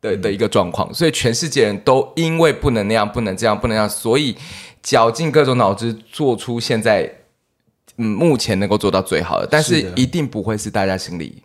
[0.01, 4.37] 的的一个状况，所以全世界人都因为不能那样，不能这样，不能那样，所以
[4.83, 7.13] 绞尽各种脑汁做出现在。
[7.99, 11.43] 嗯，目前能够做到最好的，但是一定不会是大家心里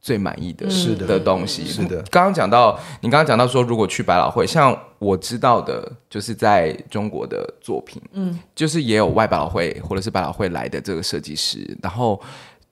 [0.00, 1.06] 最满意的，是的。
[1.06, 1.64] 的东西。
[1.66, 12.20] 是的，刚刚讲到，你刚刚讲到说，如果去百老汇，像我知道的，就是在中国的作品，嗯，就是也有外百老汇或者是百老汇来的这个设计师，然后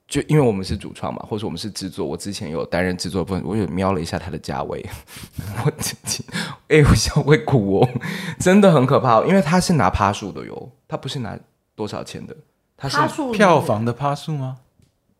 [0.07, 4.85] 就因为我们是主创嘛，或者我们是制作，我之前有担任制作部分，我有瞄了一下他的价位，
[5.64, 6.23] 我自己，
[6.68, 7.88] 哎，我想会哭哦，
[8.38, 11.38] 真的很可怕，因为他是拿趴数的哟，他不是拿
[11.75, 12.37] 多少钱的。
[12.88, 14.59] 它是票房的趴数吗？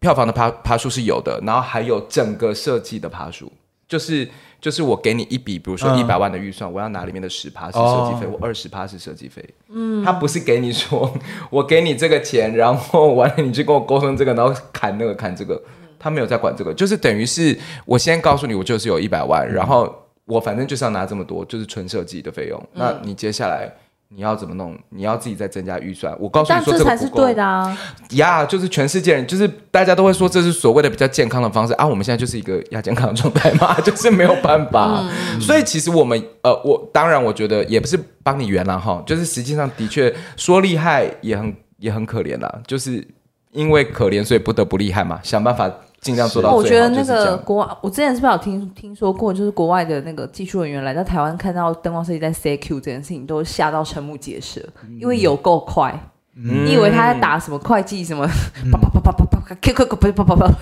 [0.01, 3.53] 票房的趴趴数是有的，然后还有整个设计的趴数，
[3.87, 4.29] 就是
[4.61, 9.49] 就是我给你一笔，比如说一百万的预算，嗯、我要拿里面的十趴是设计费，哦、我二十趴是设计费。
[9.69, 11.09] 嗯，他不是给你说
[11.51, 15.63] 我给你这个钱，然后完了 你去跟我沟通这个，然后砍那个砍这个，
[16.01, 19.95] 他没有在管这个，就是等于是我先告诉你，我就是有一百万，然后
[20.25, 22.61] 我反正就是要拿这么多，就是纯设计的费用。
[22.75, 23.73] 嗯、那你接下来。
[24.15, 24.79] 你要怎么弄？
[24.91, 26.15] 你要自己再增加预算。
[26.21, 27.67] 我告诉你说，这才是对的啊！
[28.11, 31.87] 呀，yeah, 就是全世界人，就是大家都会说这是所谓的比较健康的方式啊。
[31.87, 35.03] 我们现在就是一个亚健康的状态嘛， 就是没有办法。
[35.03, 43.07] 嗯、所以其实我们呃，我当然我觉得也不是帮你圆了哈，就是实际上的确说厉害也很也很可怜啦，就是
[43.53, 45.71] 因为可怜所以不得不厉害嘛，想办法。
[46.03, 46.53] 尽量做到。
[46.53, 54.61] 我觉得那个国外，我之前是不是有听听说过，就是国外的那个技术人员来到台湾，看到灯光设计在 CQ 这件事情，都吓到瞠目结舌，
[55.01, 55.99] 因为有够快。
[56.35, 58.27] 嗯、你以为他在打什么会计什么？
[58.71, 60.55] 啪啪啪啪啪啪，Q Q Q 啪啪啪啪，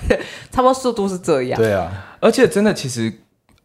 [0.50, 1.56] 差不多速度是这样。
[1.56, 3.12] 对啊，而且真的，其实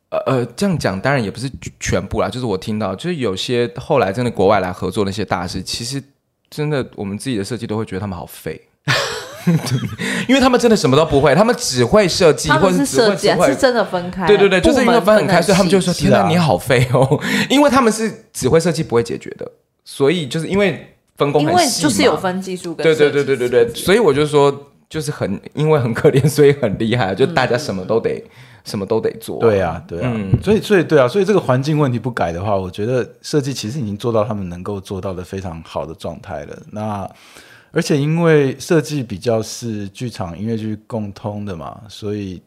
[0.10, 6.02] 呃呃，这样讲当然也不是全部啦，就是我听到，就是有些后来真的国外来合作那些大师，其实
[6.52, 8.62] 真的我们自己的设计都会觉得他们好废。
[10.28, 14.26] 因为他们真的什么都不会，他们只会设计，或者是设计，是真的分开。
[14.26, 19.50] 对对对，就是因为分很开，所以他们就说：“天哪，你好废哦！” 因为他们是只会设计，不会解决的，
[19.84, 28.24] 所以就是因为分工很细，因为就是有分技术跟对对对对对对，所以我就说，就是很因为很可怜，所以很厉害， 就大家什么都得
[28.64, 29.40] 什么都得做。
[29.40, 30.12] 对啊，对啊，
[30.44, 36.58] 所以所以对啊，所以这个环境问题不改的话，我觉得设计其实已经做到他们能够做到的非常好的状态了。
[36.72, 37.10] 那。
[37.76, 42.42] 而且因为设计比较是剧场音乐剧共通的嘛，所以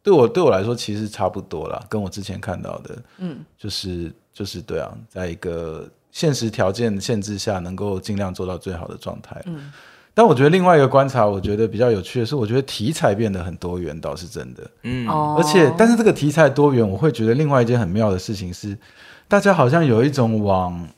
[0.00, 9.42] 对我对我来说其实差不多啦，跟我之前看到的，嗯，就是就是对啊，在一个现实条件限制下，能够尽量做到最好的状态。
[9.46, 9.72] 嗯，
[10.14, 14.70] 但我觉得另外一个观察，我觉得比较有趣的是，我觉得题材变得很多元，倒是真的。
[14.84, 18.78] 嗯，而且但是这个题材多元，我会觉得另外一件很妙的事情是，
[19.26, 20.88] 大家好像有一种往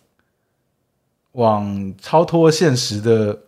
[1.32, 3.38] 往超脱现实的。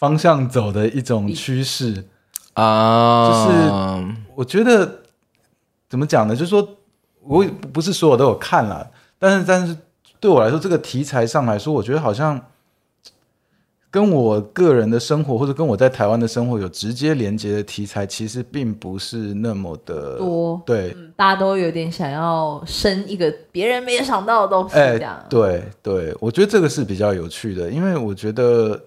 [0.00, 2.02] 方向走的一种趋势
[2.54, 5.00] 啊，就是我觉得
[5.90, 6.34] 怎么讲呢？
[6.34, 6.66] 就是说，
[7.20, 9.76] 我不是所有都有看了，但是但是
[10.18, 12.40] 对我来说，这个题材上来说，我觉得好像
[13.90, 20.62] 跟我个人的生活或者跟我在台湾的生活有直接连接的题材，其实并不是那么的多。
[20.64, 25.18] 对，嗯，大家都有点想要生一个别人没有想到的东西，这样。
[25.18, 28.80] 欸，对对，我觉得这个是比较有趣的，因为我觉得。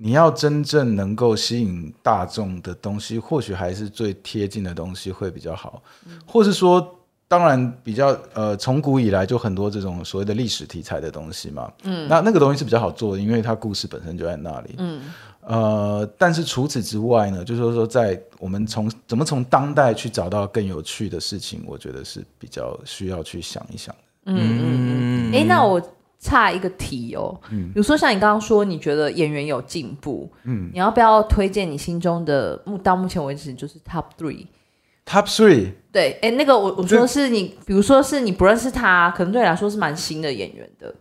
[0.00, 15.02] 你要真正能够吸引大众的东西，或许还是最贴近的东西会比较好，嗯、或是说，当然比较呃，从古以来就很多这种所谓的历史题材的东西嘛，嗯，那那个东西是比较好做的，因为它故事本身就在那里，嗯，
[15.40, 25.82] 呃，但是除此之外呢，就是说，在我们从怎么从当代去找到更有趣的事情，我觉得是比较需要去想一想的，嗯嗯嗯，哎、欸，那我。
[26.20, 35.72] 差一个题哦，嗯，比如说像你刚刚说，你觉得演员有进步，嗯，你要不要推荐你心中的目到目前为止就是 top three？top three？
[35.92, 40.92] 对，哎，那个我我说是你，比如说是你不认识他，可能对你来说是蛮新的演员的，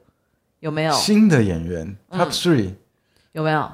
[0.59, 0.93] 有没有？
[0.93, 2.73] 新的演员 top three
[3.31, 3.67] 有没有？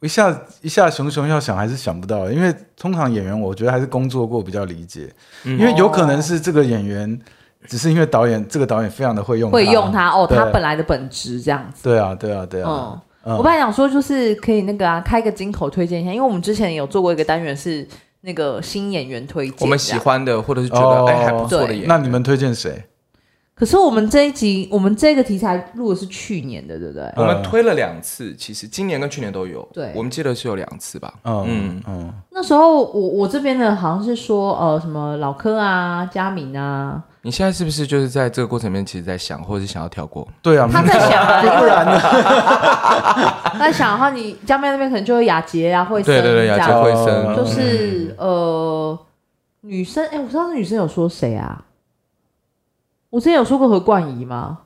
[0.00, 7.20] 一下一下熊熊要想还是想不到，因为通常演员我觉得还是工作过比较理解，因为有可能是这个演员。
[7.68, 11.84] 只是因为导演这个导演非常的会用，会用他哦，他本来的本质这样子。
[11.84, 13.00] 对啊，对啊，对啊。
[13.24, 17.86] 嗯，我本来想说就是可以那个啊，开个金口推荐一下，因为我们之前有做过一个单元是
[18.22, 22.82] 那个新演员推荐，我们喜欢的或者是觉得哎还不错的演员，那你们推荐谁？
[23.60, 27.12] 可是我们这一集，我们这个题材录的是去年的，对不对？
[27.14, 29.60] 我们推了两次，其实今年跟去年都有。
[29.74, 31.12] 对，我们记得是有两次吧？
[31.24, 32.12] 嗯嗯嗯。
[32.30, 37.04] 那时候我我这边呢，好像是说呃什么老柯啊、佳明啊。
[37.20, 40.26] 你现在是不是就是在这个过程里面，其实在想，或者是想要跳过？
[40.40, 41.22] 对啊，他在想，
[41.60, 42.00] 不然呢？
[43.58, 48.98] 在想的话，你江妹那边可能就会雅洁啊，惠生，对对对，雅洁惠生，就是呃
[49.60, 51.62] 女生，哎，我不知道那女生有说谁啊？
[53.10, 54.60] 我之前有说过何冠仪吗？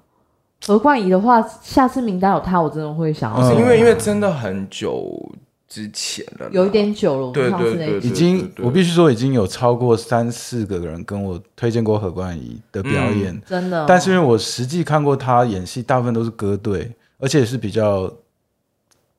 [0.67, 3.51] 何冠仪的话，下次名单有他，我真的会想要。
[3.51, 5.31] 是因为因为真的很久
[5.69, 7.33] 之前了，有一点久了。
[7.33, 13.85] 对对对，已经我必须说已经有超过三四个人跟我推荐过何冠仪的表演，真的。
[13.87, 18.11] 但是因为我实际看过他演戏，大部分都是歌队，而且是比较，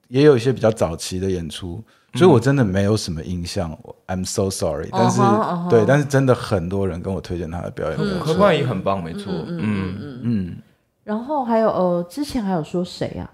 [0.08, 1.84] 也有一些比较早期的演出。
[2.16, 4.90] 所以我真的没有什么印象，I'm so sorry。
[4.92, 5.22] 但是
[5.70, 10.58] 对，但是真的很多人跟我推荐他的表演，何冠仪很棒，没错，嗯嗯嗯。
[11.04, 13.30] 然后还有呃，之前还有说谁啊？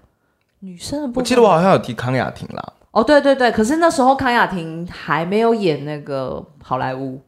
[0.60, 2.72] 女生的部分，我记得我好像有提康雅婷啦。
[2.90, 7.20] 哦，对对对，可是那时候康雅婷还没有演那个好莱坞。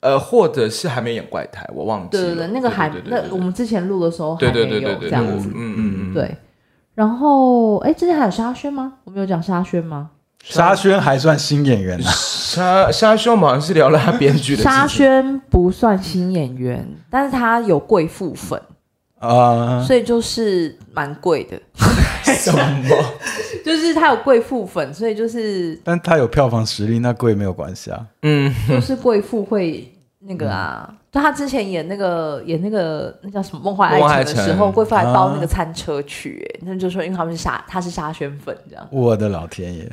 [0.00, 2.22] 呃，或者是还没演怪胎，我忘记了。
[2.22, 5.48] 对对对，那个还那我们之前录的时候还没有这样子。
[5.48, 6.36] 嗯嗯嗯，对。
[6.94, 8.94] 然后，哎，之前还有沙宣吗？
[9.04, 10.10] 我们有讲沙宣吗？
[10.48, 12.04] 沙宣还算新演员呢。
[12.08, 14.62] 沙沙宣我们好像是聊了他编剧的。
[14.62, 18.60] 沙宣不算新演员，但是他有贵妇粉
[19.18, 21.60] 啊，所以就是蛮贵的。
[22.22, 22.96] 什么？
[23.64, 28.06] 就是他有贵妇粉，所以就是，但他有票房实力，那贵没有关系啊。
[28.22, 29.92] 嗯，就是贵妇会
[30.26, 30.86] 那个啊。
[30.90, 38.86] 嗯他之前演那个演那个那叫什么《梦幻爱情》的时候，贵妇还包那个餐车去，哎，那就说因为他们是沙，他是沙宣粉这样。
[38.90, 39.90] 我的老天爷！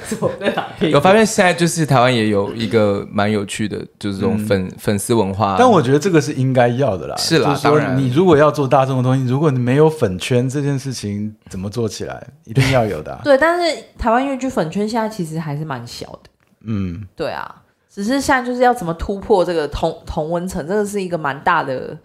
[0.94, 5.56] 我发现现在就是台湾也有一个蛮有趣的，就是这种粉粉丝文化。
[5.58, 7.14] 但我觉得这个是应该要的啦。
[7.18, 12.26] 是啦，当然，你如果要做大众的东西，如果你没有粉圈这件事情，怎么做起来？
[12.46, 13.20] 一定要有的。
[13.22, 16.30] 对，但是台湾粤剧粉圈现在其实还是蛮小的。
[16.62, 17.54] 嗯，对啊。
[17.94, 21.96] 只是现在就是要怎么突破这个同同温层，真的是一个蛮大的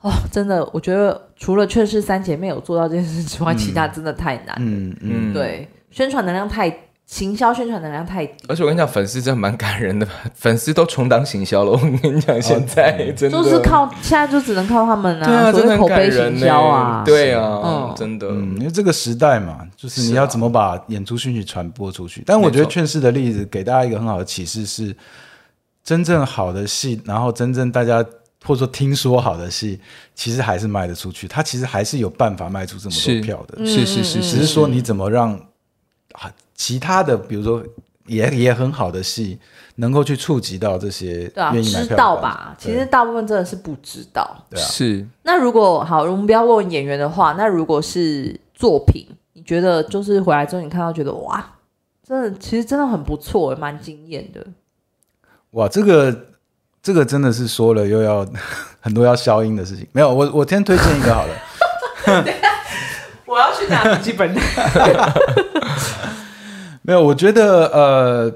[0.00, 4.54] 哦，真的，我觉得除了《确实三姐妹》有做到这件事之外，嗯、其他真的太难。
[4.60, 6.70] 嗯嗯，对，宣传能量太，
[7.08, 8.34] 行销宣传能量太低。
[8.48, 11.72] 而且我跟你讲，粉丝真的蛮感人的， 粉丝都充当行销了。
[11.72, 22.22] 我跟你讲，现在、哦、真的就是靠，现在就只能靠他们啊，对啊，真的口碑行销啊，对啊，嗯，真的，嗯，因为这个时代嘛，就是你要怎么把演出讯息传播出去。
[22.26, 24.94] 但我觉得《劝世》的例子给大家一个很好的启示是。
[25.84, 28.04] 真正好的戏，然后真正大家
[28.44, 29.80] 或者说听说好的戏，
[30.14, 31.26] 其实还是卖得出去。
[31.26, 33.64] 他其实还是有办法卖出这么多票的。
[33.64, 35.32] 是是是，只是说你怎么让
[36.12, 37.64] 啊其他的，比如说
[38.06, 39.38] 也也很好的戏，
[39.76, 41.86] 能够去触及到这些愿意买票的。
[41.86, 42.54] 知道吧？
[42.58, 44.44] 其实大部分真的是不知道。
[44.50, 44.64] 对啊。
[44.66, 45.06] 是。
[45.22, 51.54] 那如果好，我们不要问演员的话，那如果是作品，你觉得就是回来之后你看到觉得哇，
[52.06, 54.44] 真的其实真的很不错，蛮惊艳的。
[55.52, 56.26] 哇，这个
[56.82, 58.26] 这个真的是说了又要
[58.80, 59.86] 很多要消音的事情。
[59.92, 61.34] 没有，我我先推荐一个好了。
[63.26, 64.34] 我要去拿笔记本。
[66.88, 68.32] 没有，我觉得呃，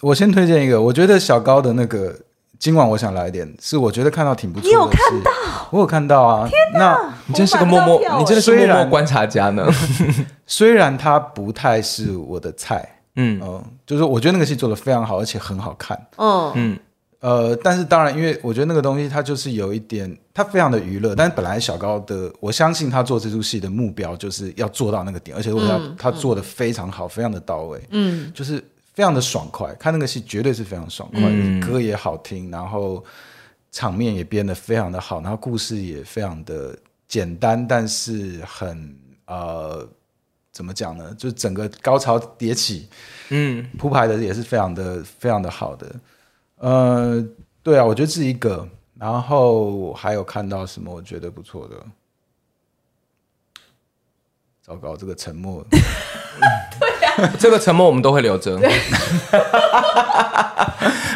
[0.00, 0.82] 我先推荐一个。
[0.82, 2.12] 我觉得小高的那个
[2.58, 4.68] 今晚我想来点，是我觉得看到挺不错的。
[4.68, 5.30] 你有看到？
[5.70, 6.48] 我有看到啊。
[6.48, 9.64] 天哪，那你真是个默默，你真的是默默观察家呢。
[10.44, 12.84] 虽然他不太是我的菜。
[13.14, 15.96] 嗯嗯、呃，就是我觉得那个戏做的非常好，而且很好看。
[16.16, 16.78] 嗯嗯，
[17.24, 21.14] 呃，但是当然，因为我觉得那个东西它就是有一点，它非常的娱乐。
[21.14, 27.80] 但是本来小高的，我相信他做这出戏的目标就是要做到那个点，而且我要他做的非常好，非常的到位。
[27.88, 33.02] 嗯，就是非常的爽快，看那个戏绝对是非常爽快，嗯、歌也好听，然后
[33.72, 36.76] 场面也编得非常的好，然后故事也非常的
[37.08, 38.94] 简单，但是很
[39.26, 39.88] 呃。
[40.52, 41.12] 怎么讲呢？
[41.18, 42.86] 就是整个高潮迭起，
[43.30, 45.92] 嗯，铺排的也是非常的、非常的好的。
[46.64, 47.22] 呃，
[47.62, 48.66] 对啊，我觉得是一个。
[48.98, 51.76] 然后还有看到什么我觉得不错的？
[54.66, 55.62] 糟糕，这个沉默。
[57.38, 58.58] 这个沉默我们都会留着。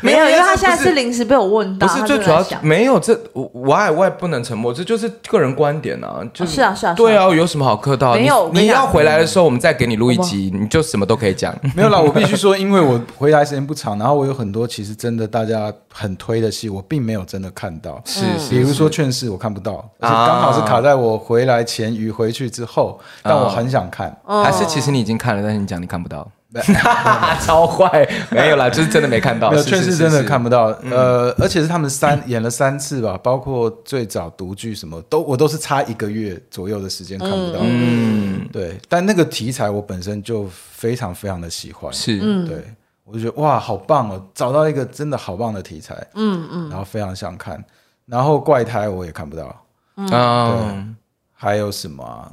[0.02, 1.88] 没有，因为他现在是临时被我问到。
[1.88, 6.22] 不是最主要，没有这我我爱我也不能沉默，这就是个人观点啊。
[6.34, 8.12] 就是啊是啊，对啊，有什么好客套？
[8.14, 11.58] 没有，你要回来的时候，我们再给你录一集，你就什么都可以讲。
[11.74, 18.00] 没有啦，我必须说， 因为我回来时间不长，然后我有很多其实真的大家很推的戏，我并没有真的看到。
[18.04, 24.16] 是，比如说《劝世》，我看不到，而且刚好是卡在我回来前与回去之后，但我很想看。
[24.24, 26.30] 还是其实你已经看了，但是你讲你看不到。
[27.44, 29.50] 超坏，没有啦，就是真的没看到。
[29.50, 30.74] 没有，确实真的看不到。
[30.90, 37.58] 呃，而且是他们三 演了三次吧，包括最早独剧什么都，我都是差一个月左右的时间看不到。
[37.60, 38.78] 嗯，对。
[38.88, 42.64] 但那个题材我本身就非常非常的喜欢，是，对，
[43.08, 45.94] 我就觉得哇，好棒哦，找到一个真的好棒的题材。
[46.14, 46.68] 嗯嗯。
[46.68, 47.64] 然后非常想看，
[48.04, 49.64] 然后怪胎我也看不到。
[49.96, 50.94] 嗯，对。
[51.32, 52.30] 还有什么啊？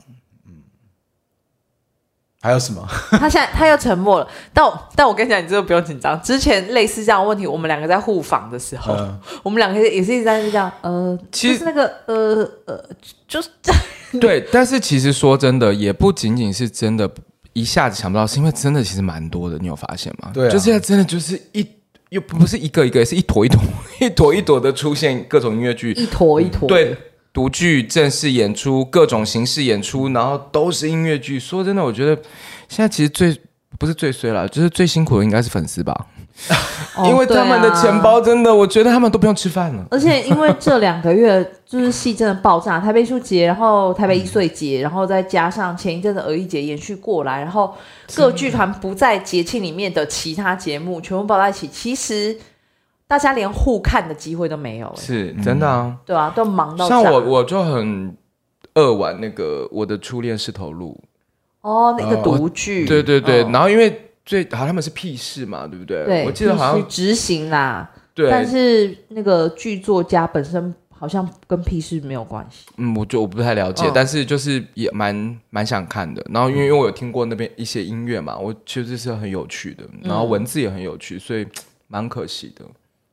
[2.41, 2.87] 还有什么？
[3.09, 4.27] 他现在他又沉默了。
[4.53, 6.21] 但我但我跟你讲，你这个不用紧张。
[6.21, 10.71] 之前类似这样的问题，我们两个在互访的时候，嗯、我们两个也是一直在这样。
[10.81, 12.83] 呃，其实那个呃呃，
[13.27, 13.49] 就是
[14.19, 14.47] 对。
[14.51, 17.09] 但是其实说真的，也不仅仅是真的
[17.55, 19.57] 一下子想不到，是因为真的其实蛮多的。
[19.57, 20.29] 你有发现吗？
[20.31, 21.65] 对、啊，就现在真的就是一
[22.09, 23.59] 又不是一个一个，是一坨一坨
[23.99, 26.67] 一坨一坨的出现各种音乐剧，一坨一坨。
[26.67, 26.95] 对。
[27.33, 31.37] 独剧正式演出，各种形式演出，然后都是音乐剧。
[31.37, 32.15] 说真的，我觉得
[32.69, 33.37] 现在其实最
[33.77, 36.05] 不是最衰了，就是最辛苦的应该是粉丝吧，哦、
[37.05, 39.85] 因为他们的钱包真的，我觉得他们都不用吃饭了。
[39.91, 47.73] 而 且因为这两个月就是戏真的爆炸，台北艺术节，然后台北艺穗节，然后再加上前一阵的儿艺节延续过来，然后
[48.15, 52.37] 各剧团不在节庆里面的其他节目全部包在一起，其实。
[53.07, 58.17] 大家连互看的机会都没有，是真的啊，对啊，都忙到像我，我就很
[58.73, 60.99] 恶玩那个我的初恋是头鹿
[61.61, 66.03] 哦，那个独剧，对对对，然后因为最好他们是屁事嘛，对不对？
[66.05, 81.45] 对，我记得好像执行啦，对，但是那个剧作家本身好像跟屁事没有关系，嗯，我就我不太了解，但是就是也蛮蛮想看的，然后因为因为我有听过那边一些音乐嘛，我其实是很有趣的，然后文字也很有趣，所以
[81.87, 82.65] 蛮可惜的。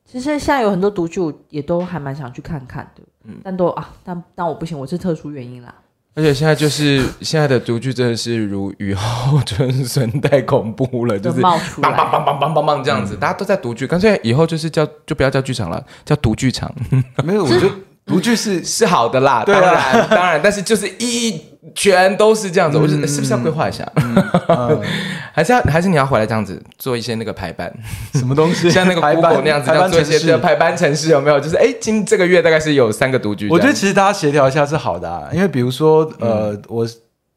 [0.06, 5.74] 其实现在有很多独剧，也都还蛮想去看看的，嗯，但都啊，但但我不行，我是特殊原因啦。
[6.14, 16.72] 而且现在就是现在的独剧真的是如雨后春笋， 太恐怖了，就是冒出来，梆梆梆梆梆梆这样子，大家都在独剧，干脆以后就是叫就不要叫剧场了，叫独剧场。
[17.24, 17.70] 没有，我觉得
[18.04, 21.51] 独剧是是好的啦，当然当然，但是就是一。
[21.74, 23.88] 全都是这样子，我觉得是不是要规划一下？
[25.32, 27.72] 还是要还是你要回来这样子做一些那个排班？
[28.14, 28.68] 什么东西？
[28.72, 31.38] 像那个 Google 那样子要做一些这排班程式有没有？
[31.38, 33.48] 就是哎，今这个月大概是有三个独居。
[33.48, 36.86] 我觉得其实大家协调一下是好的啊，因为比如说呃，我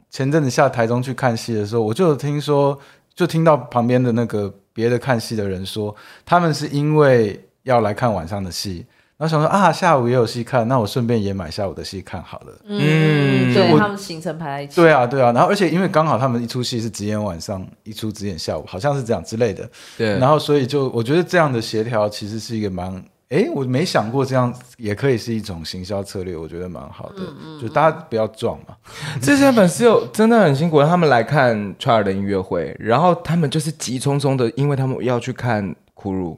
[0.10, 2.78] 前阵子下台中去看戏的时候，我就听说，
[3.14, 5.96] 就听到旁边的那个别的看戏的人说，
[6.26, 8.86] 他们是因为要来看晚上的戏。
[9.18, 12.54] 然后想说啊，下午也有戏看，那我顺便也买下午的戏看好了。
[12.66, 14.76] 嗯，对他们行程排在一起。
[14.76, 15.32] 对啊，对啊。
[15.32, 19.70] 然后而且因为刚好他们一出戏是只演晚上，一出只演下午，好像是这样之类的。
[19.98, 20.20] 对。
[20.20, 22.94] 然后所以就我觉得这样的协调其实是一个蛮，
[23.30, 27.20] 哎，我没想过这样也可以是一种行销策略，我觉得蛮好的。
[27.20, 27.62] 嗯嗯。
[27.62, 28.76] 就大家不要撞嘛。
[29.22, 36.38] 这些粉丝有真的很辛苦，他们来看川儿的音乐会，然后他们就是急匆匆的，因为他们要去看苦鲁，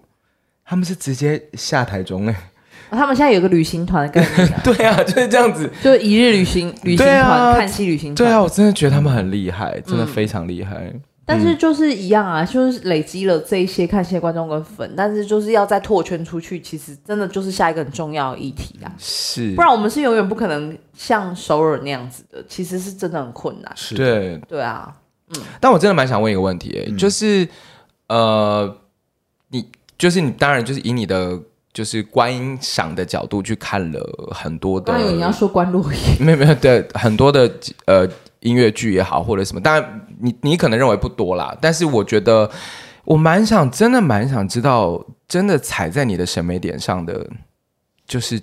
[0.64, 2.36] 他们是直接下台中哎。
[2.90, 8.28] 他们现在有个旅行团的概念， 对啊，就是这样子，就是一日旅行旅行团，看戏旅行团。
[8.28, 10.94] 对啊，我真的觉得他们很厉害，真的非常厉害。
[11.26, 18.90] 但是就是一样啊，就是累积了这一些看戏的观众跟粉，但是就是要再拓圈出去，其实真的就是下一个很重要的议题啊。
[18.98, 23.70] 是，不然我们是永远不可能像首尔那样子的，其实是真的很困难。
[23.76, 24.96] 是，对，对啊，
[25.36, 25.42] 嗯。
[25.60, 27.46] 但我真的蛮想问一个问题，就是
[28.08, 28.78] 呃，
[29.50, 31.38] 你就是你，当然就是以你的。
[31.78, 37.48] 就是观赏的角度去看了很多的，当然你要说观落音， 没有没有，对很多的
[37.86, 38.04] 呃
[38.40, 42.50] 音乐剧也好或者什么，当然你你可能认为不多啦，但是我觉得
[43.06, 47.24] 我蛮想，真的蛮想知道，真的踩在你的审美点上的，
[48.08, 48.42] 就是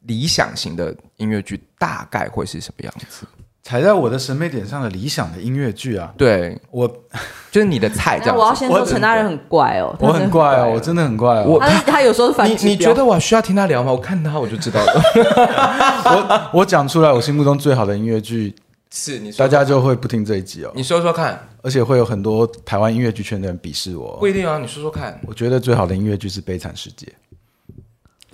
[0.00, 3.24] 理想型的音乐剧大概会是什么样子？
[3.66, 6.86] 踩在我的审美点上的理想的音乐剧啊，对我
[7.50, 8.16] 就是你的菜。
[8.20, 11.44] 这样，我要先说陈大人很怪哦，我很怪哦，我真的很怪哦。
[11.48, 13.90] 我他他有时候反，你你觉得我需要听他聊吗？
[13.90, 14.92] 我看他我就知道了。
[16.52, 18.54] 我我讲出来，我心目中最好的音乐剧
[18.92, 20.70] 是你，大家就会不听这一集哦。
[20.72, 24.16] 你说说看，而且会有很多台湾音乐剧圈的人鄙视我。
[24.20, 25.20] 不一定啊，你说说看。
[25.26, 27.04] 我觉得最好的音乐剧是《悲惨世界》。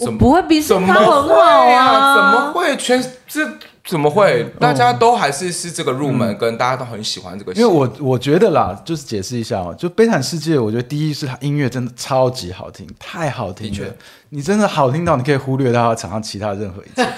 [0.04, 1.40] 我不会鄙视他很好
[1.72, 2.16] 啊？
[2.16, 2.76] 怎么会？
[2.76, 3.48] 全这。
[3.84, 4.44] 怎么会？
[4.60, 7.52] 大家都还是是这个入门，跟大家都很喜欢这个。
[7.54, 13.94] 因为我我觉得啦，就是解释一下哦，就《悲惨世界》，我觉得第一是它音乐真的超级好听，太好听了，
[14.30, 17.08] 你真的好听到你可以忽略掉场上其他任何一切。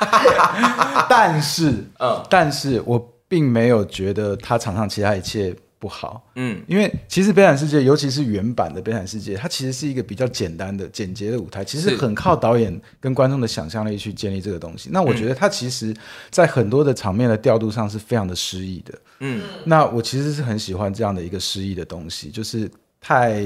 [1.08, 5.54] 但是，嗯，但是我并没有觉得他场上其他一切。
[5.84, 14.88] 不好，嗯，因为其实《悲惨世界》，尤其是原版的《悲惨世界》，它其实是一个比较简单的、简洁的舞台，其实很靠导演跟观众的想象力去建立这个东西。
[14.90, 15.94] 那我觉得它其实，
[16.30, 19.42] 在很多的场面的调度上是非常的诗意的，嗯。
[19.66, 23.44] 那我其实是很喜欢这样的一个诗意的东西，就是太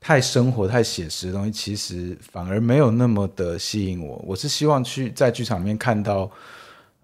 [0.00, 4.20] 太生活、太写实的东西，其实反而没有那么的吸引我。
[4.26, 6.28] 我是希望去在剧场里面看到，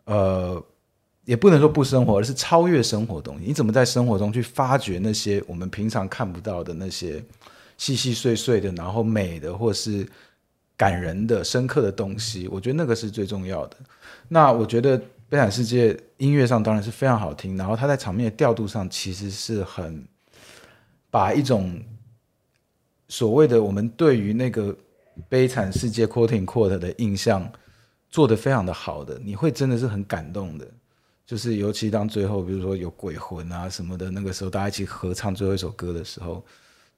[0.06, 0.60] 呃。
[1.30, 3.44] 也不能说不生活，而是超越生活的东西。
[3.46, 7.22] 你怎么在生活中去发掘那些我们平常看不到的那些
[7.78, 10.04] 细细碎碎的，然后美的，或是
[10.76, 12.48] 感人的、深刻的东西？
[12.48, 13.76] 我觉得那个是最重要的。
[14.26, 20.04] 那我觉得《悲惨世界》音乐上当然是非常好听，然后它在场面的调度上其实是很
[21.12, 21.80] 把一种
[23.06, 24.76] 所谓的我们对于那个
[25.28, 27.48] 悲惨世界 quote unquote 的印象
[28.08, 30.66] 做得非常的好的，你会真的是很感动的。
[31.30, 36.44] 就是尤其当最后，比如说有鬼魂啊什么的，那个时候大家一起合唱最后一首歌的时候，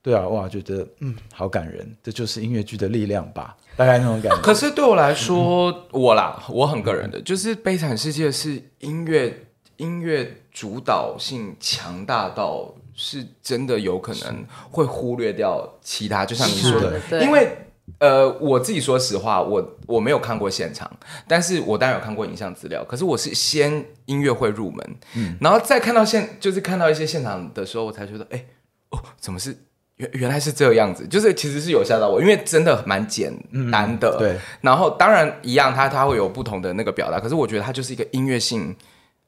[0.01, 4.39] 对啊，哇，觉得嗯，好感人，这就是音乐剧的力量吧，大概那种感觉。
[4.41, 17.55] 可是对我来说，嗯、我啦，我很个人的，就是《悲惨世界》是音乐音乐主导性强大到是真的有可能会忽略掉其他，就像你说的，因为。
[17.99, 20.91] 呃，我自己说实话，我我没有看过现场，
[21.29, 22.85] 但是我当然有看过影像资料。
[22.85, 28.45] 可是我是先音乐会入门，嗯，然后再看到现，就是看到一些现场的时候，我才觉得，哎，
[28.91, 29.57] 哦，怎么是
[29.97, 33.33] 原原来是这个样子，就是其实是有吓到我，因为真的蛮简
[33.71, 34.17] 单的。
[34.17, 38.75] 嗯、对，然后当然一样，它它会有不同的那个表达，可是我觉得它就是一个音乐性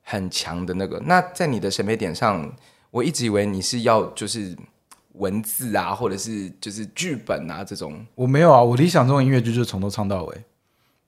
[0.02, 1.00] 很强的那个。
[1.06, 2.50] 那在你的审美点上，
[2.90, 4.56] 我一直以为你是要就是
[5.14, 8.04] 文字啊，或者是就是剧本啊这种。
[8.14, 10.44] 我没有啊，我理想中的音乐剧就是从头唱到尾。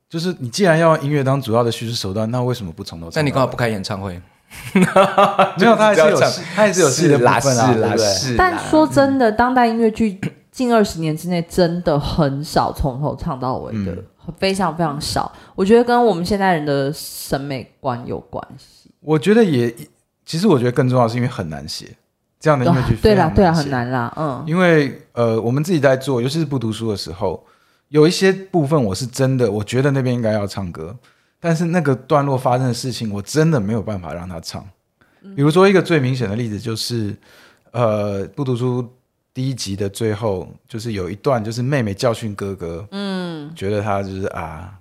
[0.09, 3.23] 就是你既然要音乐当主要的叙事手段，那为什么不从头唱？
[3.23, 4.21] 那你干嘛不开演唱会？
[4.73, 4.81] 没
[5.67, 6.21] 有，他还是有，
[6.55, 8.37] 他还是有戏的部分啊，是啦，是。
[8.37, 10.19] 但说真的，当代音乐剧
[10.53, 14.05] 近二十年之内真的很少从头唱到尾的，嗯、
[14.39, 15.31] 非常非常少。
[15.57, 18.89] 我觉得跟我们现代人的审美观有关系。
[19.01, 19.75] 我觉得也，
[20.25, 21.97] 其实我觉得更重要是因为很难写
[22.39, 22.97] 这样的音乐剧。
[22.97, 24.45] 对啦，对啦，很难啦，嗯。
[24.47, 27.45] 因为呃，我们自己在做，尤其是不读书的时候。
[27.89, 30.97] 有一些部分我是真的，我觉得那边应该要唱歌，
[31.39, 34.65] 但是那个段落发生的事情，我真的没有办法让他唱。
[35.37, 37.17] 比如说一个最明显的例子就是，
[37.71, 38.85] 呃，不读书
[39.33, 44.73] 第一集的最后，就是有一段就是妹妹教训哥哥，嗯，觉得他就是啊，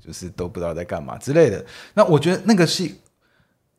[0.00, 1.62] 就是都不知道在干嘛之类的。
[1.92, 2.94] 那我觉得那个戏，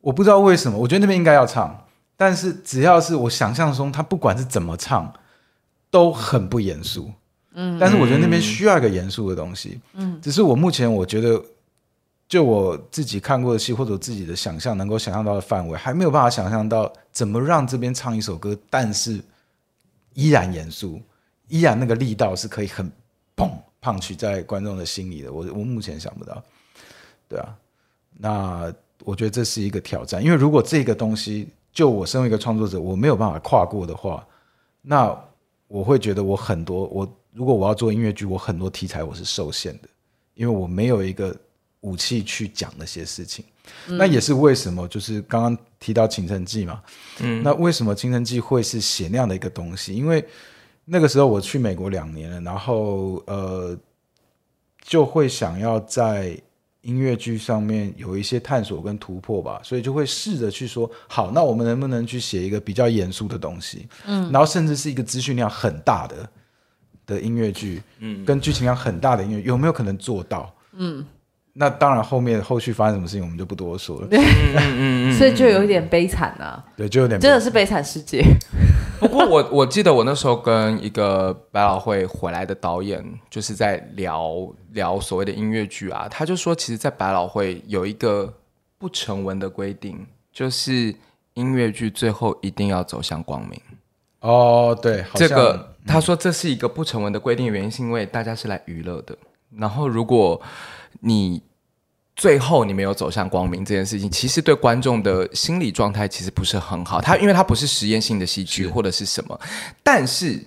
[0.00, 1.85] 我不知道为什么，我觉得那边应该要唱，
[2.16, 5.12] 但是只要是我想象中，他不管是怎么唱，
[5.90, 7.10] 都很不严肃。
[7.52, 9.80] 嗯，但是我觉得那边需要一个严肃的东西。
[9.94, 11.42] 嗯，只是我目前我觉得，
[12.28, 19.20] 就我自己看过的戏或者我自己的想象能够想象到的范围，还没有办法想象到怎么让这边唱一首歌，但是
[20.14, 21.00] 依然严肃，
[21.48, 22.90] 依然那个力道是可以很
[23.36, 23.50] 砰
[23.80, 25.32] punch 在观众的心里的。
[25.32, 26.42] 我我目前想不到。
[27.28, 27.56] 对啊，
[28.18, 28.72] 那
[29.04, 34.26] 我觉得这是一个挑战，因为如果这个东西就我身为一个创作者，我没有办法跨过的话，
[34.80, 35.14] 那
[35.68, 37.06] 我会觉得我很多我。
[37.34, 39.88] 如果我要做音乐剧，我很多题材我是受限的，
[40.32, 41.36] 因为我没有一个
[41.82, 43.44] 武器去讲那些事情。
[43.88, 46.82] 嗯、那也是为什么，就是刚刚提到《倾城记》嘛，
[47.20, 49.94] 嗯，那为什么《倾城记》会是写那样的一个东西？
[49.94, 50.26] 因为
[50.86, 53.78] 那个时候我去美国两年了，然后呃，
[54.80, 56.40] 就会想要在。
[56.86, 63.88] 音乐剧上面有一些探索跟突破吧，所以就会试着去说，好，那我们能不能去写一个比较严肃的东西？
[64.06, 66.28] 嗯，然后甚至是一个资讯量很大的
[67.04, 70.54] 的音乐剧，嗯，跟剧情量很大的音乐，有没有可能做到？
[70.78, 71.04] 嗯，
[71.54, 74.06] 那当然后面后续发生什么事情我们就不多说了。
[74.12, 74.20] 嗯
[74.56, 76.64] 嗯嗯，所以就有一点悲惨啊。
[76.76, 78.22] 对，就有点真的是悲惨世界。
[79.16, 88.30] 不过我我记得我那时候跟一个百老汇回来的导演，就是在聊聊所谓的音乐剧啊，他就说，其实，在百老汇有一个
[88.76, 90.94] 不成文的规定，就是
[91.32, 93.58] 音乐剧最后一定要走向光明。
[94.20, 99.16] 哦，对，这个他说这是一个不成文的规定，原因是因为大家是来娱乐的，
[99.56, 100.38] 然后如果
[101.00, 101.42] 你。
[102.16, 106.98] 最后你没有走向光明这件事情，其实对观众的心理状态其实不是很好。
[106.98, 109.38] 它因为它不是实验性的戏剧或者是什么，
[109.82, 110.42] 但是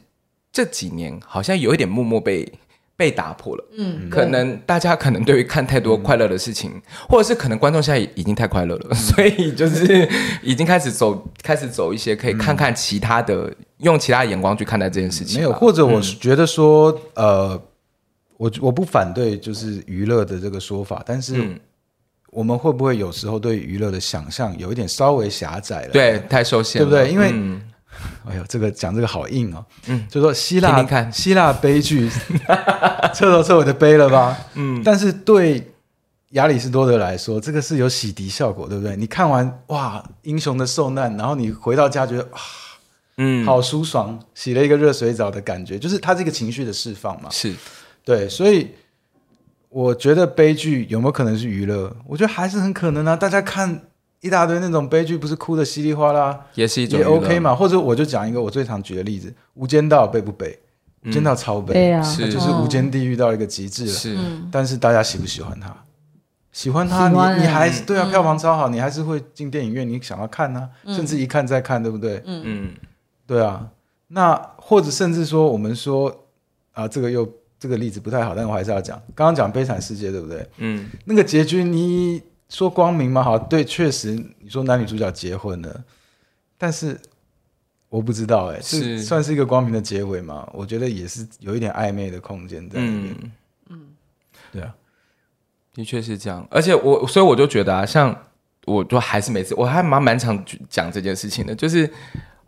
[0.51, 2.51] 这几年好像有一点默默被
[2.97, 3.63] 被打破了。
[3.77, 10.09] 嗯，可能大家可能对于看太多快乐的事情，嗯、或者是可能观众现在已经太快乐了，嗯、所以就是
[10.41, 15.37] 已经开始走开始走一些可以看看其他的，嗯、用其他的眼光去看待这件事情。
[15.37, 17.61] 没有，或者我是觉得说，嗯、呃。
[18.39, 21.59] 我我不反对就是娱乐的这个说法，但是
[22.31, 25.89] 我们会不会有时候对娱乐的想象有一点稍微狭窄了？
[25.91, 27.11] 对，太受限了，对不对？
[27.11, 27.61] 因为，嗯、
[28.25, 29.65] 哎呦，这个讲这个好硬哦。
[29.87, 32.09] 嗯，就说希腊，看希腊悲剧，
[33.13, 34.37] 彻头彻尾的悲了吧？
[34.53, 35.69] 嗯，但是对
[36.29, 38.95] 亚里士多德来说，这个是有洗涤效果，对不对？
[38.95, 42.39] 你看完哇，英雄的受难，然后你回到家觉得啊，
[43.17, 47.29] 嗯，好舒爽，洗了一个热水澡的感觉，就是它这个情绪的释放嘛。
[47.29, 47.53] 是。
[48.09, 48.71] 对，所以
[49.69, 51.95] 我觉得悲剧有没有可能是娱乐？
[52.07, 53.15] 我觉得还是很可能啊！
[53.15, 53.83] 大家看
[54.21, 57.53] 一大堆那种悲剧，不是哭的稀里哗啦，也是一种也 OK 嘛？
[57.53, 60.57] 或者我就讲一个我最常举的例子，《无间道》悲不悲？
[61.03, 63.91] 嗯《无间道》超悲啊，就是无间地狱到一个极致了。
[63.91, 64.17] 是，
[64.51, 65.71] 但是大家喜不喜欢他？
[66.51, 72.23] 喜欢他，你你还是对啊，票房超好，你还是会进电影院，你想要看呢，甚至一看再看，对不对？
[72.25, 72.73] 嗯嗯，
[73.27, 73.69] 对啊。
[74.07, 76.25] 那或者甚至说，我们说
[76.71, 77.31] 啊，这个又。
[77.59, 78.97] 这个例子不太好，但我还是要讲。
[79.13, 80.47] 刚刚讲《悲惨世界》，对不对？
[80.57, 83.21] 嗯，那个结局你说光明吗？
[83.21, 85.83] 好，对，确实你说男女主角结婚了，
[86.57, 86.97] 但是
[87.89, 90.49] 我不知道，哎，是算是一个光明的结尾吗？
[90.53, 93.15] 我觉得也是有一点暧昧的空间在里面。
[93.19, 93.31] 嗯，
[93.69, 93.81] 嗯
[94.53, 94.73] 对啊，
[95.73, 96.47] 的确是这样。
[96.49, 98.15] 而且我，所以我就觉得啊，像
[98.65, 101.91] 我就还是每次我还蛮蛮常讲这件事情的，就是。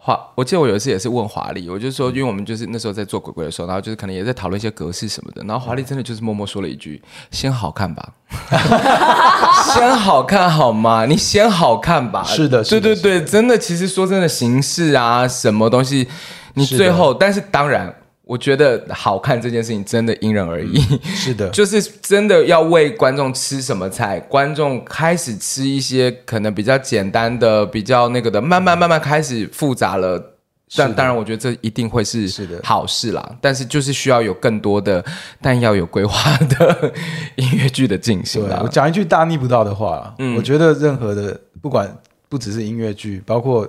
[0.04, 7.00] 华，我记得我有一次也是问华丽，我就说，因为我们就是那时候在做鬼鬼的时候，然后就是可能也在讨论一些格式什么的，然后华丽真的就是默默说了一句
[7.30, 8.14] ：“先好看吧，
[9.76, 11.06] 先好看好吗？
[11.06, 16.08] 你先好看吧。”是的，对对对，真的，其实说真的，形式啊，什么东西，
[16.56, 17.96] 你最后，但是当然。
[18.24, 30.38] 我觉得好看这件事情真的因人而异，是的， 就是真的要为观众吃什么菜，观众开始吃一些可能比较简单的、比较那个的，慢慢慢慢开始复杂了。
[30.78, 33.38] 但当然，我觉得这一定会是是的好事啦。
[33.42, 35.04] 但是就是需要有更多的，
[35.42, 36.94] 但要有规划的
[37.36, 38.42] 音乐剧的进行。
[38.62, 41.94] 我讲一句大逆不道的话，嗯，我觉得任何的不管
[42.30, 43.68] 不只是音乐剧，包括。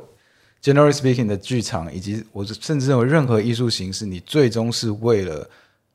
[0.63, 5.45] Generally speaking 的剧场，以及我甚至认为任何艺术形式，你最终是为了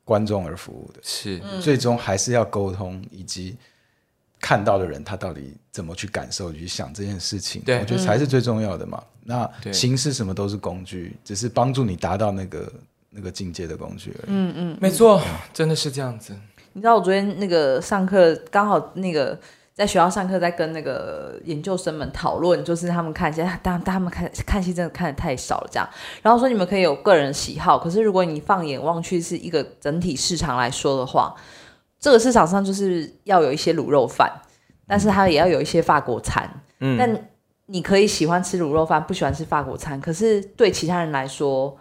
[0.04, 3.56] 观众而服务的，是最终还是要沟通，以及
[4.38, 9.02] 看到的人他到底怎么去感受、去想这件事情，对，我觉得才是最重要的嘛。
[9.24, 12.70] 嗯、那形式什么都是工具，只是帮助你达到那个
[13.08, 14.26] 那个境界的工具而已。
[14.26, 15.22] 嗯嗯，没错，
[15.54, 16.34] 真的是这样子。
[16.74, 19.40] 你知道我昨天那个上课刚好那个。
[19.78, 25.88] 在学校上课，在跟那个研究生们讨论，就是他们看戏，当他们看看戏真的看的太少了，这样。
[26.20, 31.32] 然后说你们可以有个人喜好，可是如果你放眼望去是一个整体市场来说的话，
[32.00, 34.28] 这个市场上就是要有一些卤肉饭，
[34.88, 36.50] 但是它也要有一些法国餐。
[36.80, 36.98] 嗯。
[36.98, 37.30] 但
[37.66, 41.78] 你可以喜欢吃卤肉饭，不喜欢吃法国餐，可是对其他人来说，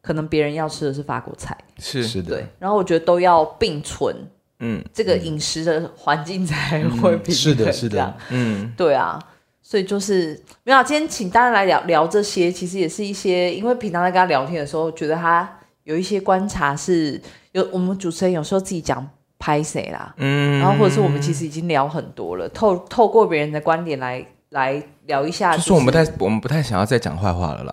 [0.00, 1.58] 可能别人要吃的是法国菜。
[1.78, 2.36] 是是的。
[2.36, 2.46] 对。
[2.60, 4.14] 然后我觉得都要并存。
[4.60, 9.18] 嗯，这个饮食的环境才会平衡，是的，是的，嗯，对啊，
[9.60, 17.20] 所以就是没有，今天请大家来聊聊这些，其实也是一些，因为平常在跟他聊天的时候，觉得他有一些观察是
[17.52, 19.06] 有我们主持人有时候自己讲
[19.38, 24.24] 拍谁啦，嗯，然后或者是我们其实已经聊很多了，透透过别人的观点来。
[24.50, 27.72] 来聊一下，就是我们不太，我们不太想要再讲坏话了啦。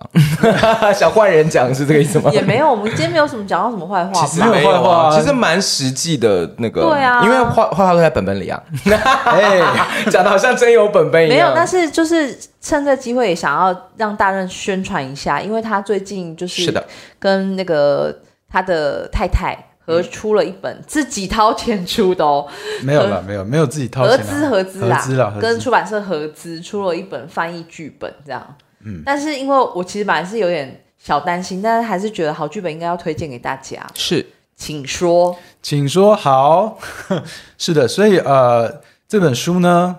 [0.94, 2.30] 想换人讲是这个意思吗？
[2.32, 4.14] 也没有，我们今天没有什么讲到什么坏话。
[4.14, 6.82] 其实没有坏话，其实蛮实际的那个。
[6.84, 8.62] 对啊，因为坏坏话都在本本里啊。
[8.86, 9.60] 哎，
[10.12, 11.36] 讲的好像真有本本一样。
[11.36, 16.86] 没有，但是就是趁这机会也想要让大任宣传一下，因为他最近就是是的，
[17.18, 18.16] 跟那个
[18.48, 19.58] 他的太太。
[19.88, 22.46] 合出了一本自己掏钱出的哦，
[22.84, 28.56] 没有了，没有，没有自己掏钱，合资合资啦，合资啦，跟出版社合资出了一本翻译剧本，这样。
[28.84, 33.82] 嗯，但是因为我其实本来是有点小担心，但是还是觉得好剧本应该要推荐给大家。
[33.94, 34.26] 是，
[34.58, 36.14] 请说，请说。
[36.14, 36.78] 好，
[37.58, 39.96] 是的，所以呃，这本书呢，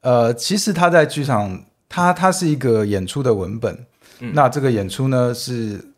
[0.00, 3.86] 呃，其实它在剧场，它它是一个演出的文本。
[4.20, 5.90] 嗯，那这个演出呢是。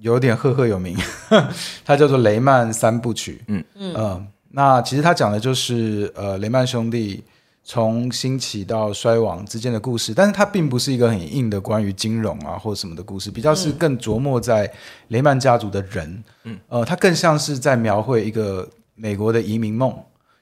[0.00, 0.96] 有点赫赫有名，
[1.84, 3.42] 它叫做雷曼三部曲。
[3.48, 7.22] 嗯嗯、呃、那其实它讲的就是呃雷曼兄弟
[7.62, 14.70] 从兴起到衰亡之间的故事，但是它并不是一个很硬的关于金融啊或什么的故事，比较是更琢磨在
[15.08, 16.22] 雷曼家族的人。
[16.42, 19.96] 嗯呃，它更像是在描绘一个美国的移民梦，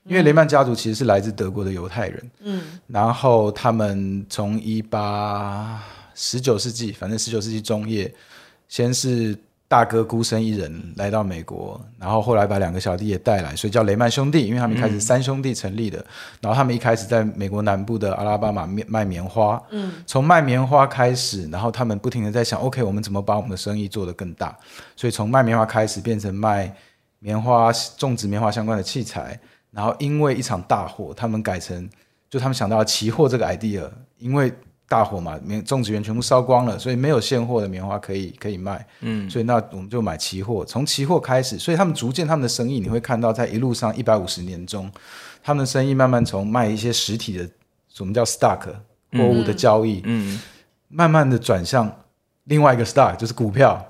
[0.05, 2.31] 因为雷曼家族其实是来自德国的犹太人。
[2.41, 5.81] 嗯，然后他们从一八
[6.15, 8.13] 十九世纪，反正十九世纪中叶，
[8.73, 9.39] 先是。
[9.73, 15.99] 大哥孤身一人来到美国，然后后来把两个小弟也带来，所以叫雷曼兄弟，因为他们一开始三兄弟成立的。
[15.99, 16.05] 嗯、
[16.43, 24.55] 然后他们一开始在美国南部的阿拉巴马卖棉花，嗯，从卖棉花开始，然后他们不停的在想，OK，我们怎么把我们的生意做得更大？
[24.95, 26.70] 所以从卖棉花开始变成卖
[27.18, 31.89] 棉花种植棉花相关的器材，然后因为一场大火，他们改成
[32.29, 34.53] 就他们想到了期货这个 idea，因为。
[34.89, 38.87] 大火嘛，棉种植园全部烧光了，所以没有现货的棉花可以可以卖。
[39.01, 44.91] 嗯，所以那我们就买期货，从期货开始，所以他们逐渐他们的生意，你会看到在一路上一百五十年中，
[45.43, 47.49] 他们的生意慢慢从卖一些实体的，
[47.89, 48.61] 什么叫 stock
[49.12, 50.39] 货物的交易，嗯，
[50.89, 51.91] 慢慢的转向
[52.45, 53.83] 另外一个 stock 就是股票，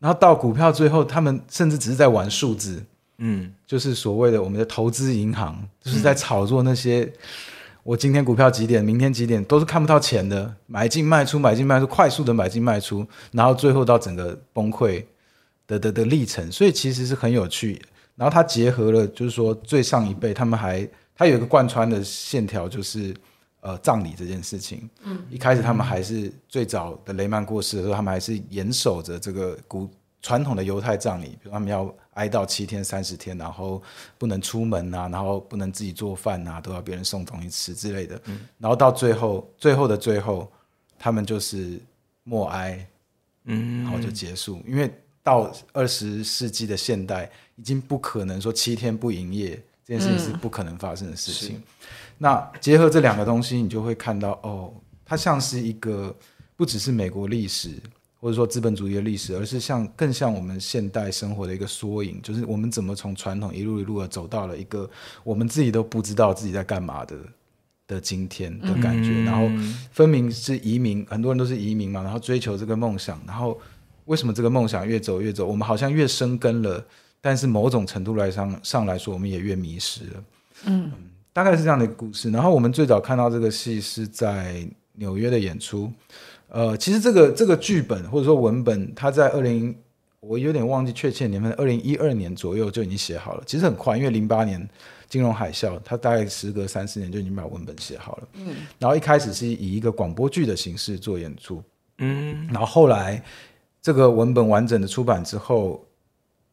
[0.00, 2.84] 然后到股票最后，他们甚至只是在玩数字，
[3.18, 7.12] 嗯，就是所谓的我们的投资银行，就是在炒作那些。
[7.82, 15.04] 我今天股票几点，明天几点，都是看不到钱的，买进卖出，买进卖出，快速的买进卖出，然后最后到整个崩溃
[15.66, 17.80] 的的的历程，所以其实是很有趣。
[18.16, 23.14] 然后它结合了，就是说最上一辈他们还，它有一个贯穿的线条，就是
[23.60, 24.88] 呃葬礼这件事情。
[25.02, 29.88] 嗯，一开始他们还是最早的雷曼过世的时候，他们还是严守着这个古
[30.20, 31.92] 传统的犹太葬礼，比如他们要。
[32.20, 33.82] 挨到七天三十天，然后
[34.18, 38.20] 不能出门啊，然后不能自己做饭啊，都要别人送东西吃之类的。
[38.26, 40.52] 嗯，然后到最后，最后的最后，
[40.98, 41.80] 他们就是
[42.22, 42.86] 默哀，
[43.44, 44.62] 嗯，然后就结束。
[44.66, 44.92] 因为
[45.22, 51.56] 到二十世纪的现代，已经不可能说七天不营业这件事情是不可能发生的事情。
[51.56, 51.62] 嗯，
[52.18, 54.70] 那结合这两个东西，你就会看到哦，
[55.06, 56.14] 它像是一个
[56.54, 57.80] 不只是美国历史。
[58.20, 64.88] 或者说资本主义的历史，而是像更像我们现代生活的一个缩影，就是我们怎么从传统一路一路的走到了一个
[65.24, 67.16] 我们自己都不知道自己在干嘛的
[67.86, 69.10] 的今天的感觉。
[69.10, 69.48] 嗯、然后
[69.90, 73.58] 分明是移民，很多人都是移民嘛，然后追求这个梦想，然后
[74.04, 76.84] 为什么这个梦想越走越走，我们好像越生根了，
[77.22, 80.24] 但是某种程度来上上来说，我们也越迷失了。
[80.66, 80.92] 嗯，嗯，
[81.32, 82.30] 大概是这样的故事。
[82.30, 85.90] 然后我们最早看到这个戏是在纽约的演出。
[86.52, 89.72] 呃，其实这个这个剧本或者说文本，它在二零
[90.18, 93.42] 我有点忘记确切年份，二零一二年左右就已经写好了。
[93.46, 94.68] 其实很快，因为零八年
[95.08, 98.28] 金融海啸，它大概时隔三四年就已经把文本写好了。
[98.34, 101.62] 嗯，然后一开始是以一个广播剧的形式做演出。
[101.98, 103.22] 嗯，然后后来
[103.80, 105.86] 这个文本完整的出版之后，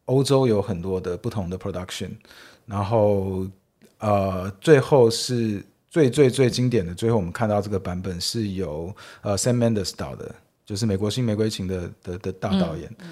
[0.04, 2.10] 欧洲有很多的不同的 production，
[2.66, 3.44] 然后
[3.98, 5.60] 呃，最后是。
[5.90, 10.34] 最最最经典的，最后我们看到这个版本是由呃 Sam Mendes 导的，
[10.64, 13.08] 就是美国新玫瑰情的的的大导演，嗯。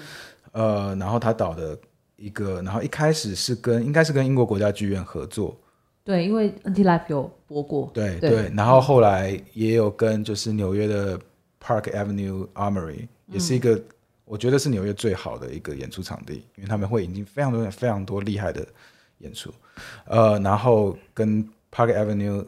[0.53, 1.77] 嗯、呃，然后他导的
[2.15, 5.55] 一个，然后一开始是跟应该是跟英国国家剧院合作，
[6.03, 11.19] 对，因为 NT Life 有播过，对对，对，然后后来也有跟就是纽约的
[11.61, 13.79] Park Avenue Armory，嗯、也是一个
[14.25, 18.65] 我觉得是纽约最好的一个演出场地，因为他们会引进非常多非常多厉害的
[19.19, 19.53] 演出，
[20.05, 22.43] 呃，然后跟 Park Avenue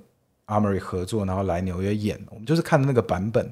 [0.49, 3.49] Armory 合作，然后来纽约演，我们就是看的那个版本。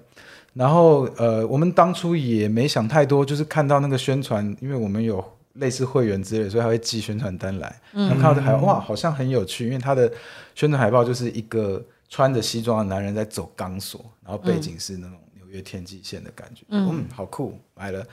[0.54, 5.24] 然后呃，我们当初也没想太多，就是看到那个宣传，因为我们有
[5.54, 7.80] 类似会员之类，所以他会寄宣传单来。
[7.93, 10.12] 嗯，看到这海报，哇，好像很有趣，因为他的
[10.56, 11.80] 宣传海报就是一个
[12.10, 16.64] 穿着西装的男人在走钢索，然后背景是那种纽约天际线的感觉。
[16.70, 18.04] 嗯，嗯，好酷，买了。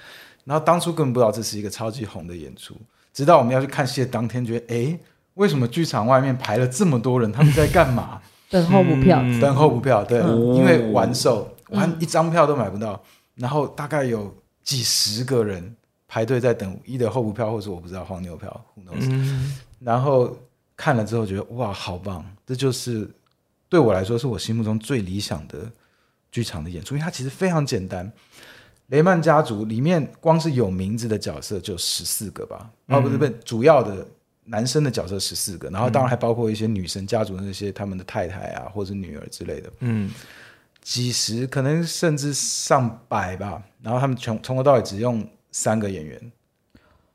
[0.45, 2.76] 然后当初根本不知道这是一个超级红的演出，
[3.14, 4.99] 直到我们要去看戏的当天，觉得哎，
[5.32, 7.32] 为什么剧场外面排了这么多人？
[7.32, 8.20] 他们在干嘛？
[8.55, 14.32] 等候补票，嗯、等候补票，对，嗯、因为完售，完一张票都买不到，嗯、然后大概有
[14.62, 15.74] 几十个人
[16.07, 20.38] 排队在等，一的候补票，或者我不知道黄牛票，嗯、然后
[20.76, 23.11] 看了之后觉得哇，好棒，这就是
[23.68, 25.59] 对我来说是我心目中最理想的
[26.30, 28.09] 剧场的演出，因为它其实非常简单。
[28.88, 34.07] 雷曼家族里面光是有名字的角色就十四个吧，啊、嗯，不是不是主要的。
[34.45, 40.11] 男生的角色十四个，然后当然还包括一些女生家族的那些他们的太太啊，或者女儿之类的，嗯，
[40.82, 43.62] 几十可能甚至上百吧。
[43.82, 46.32] 然后他们从从头到尾只用三个演员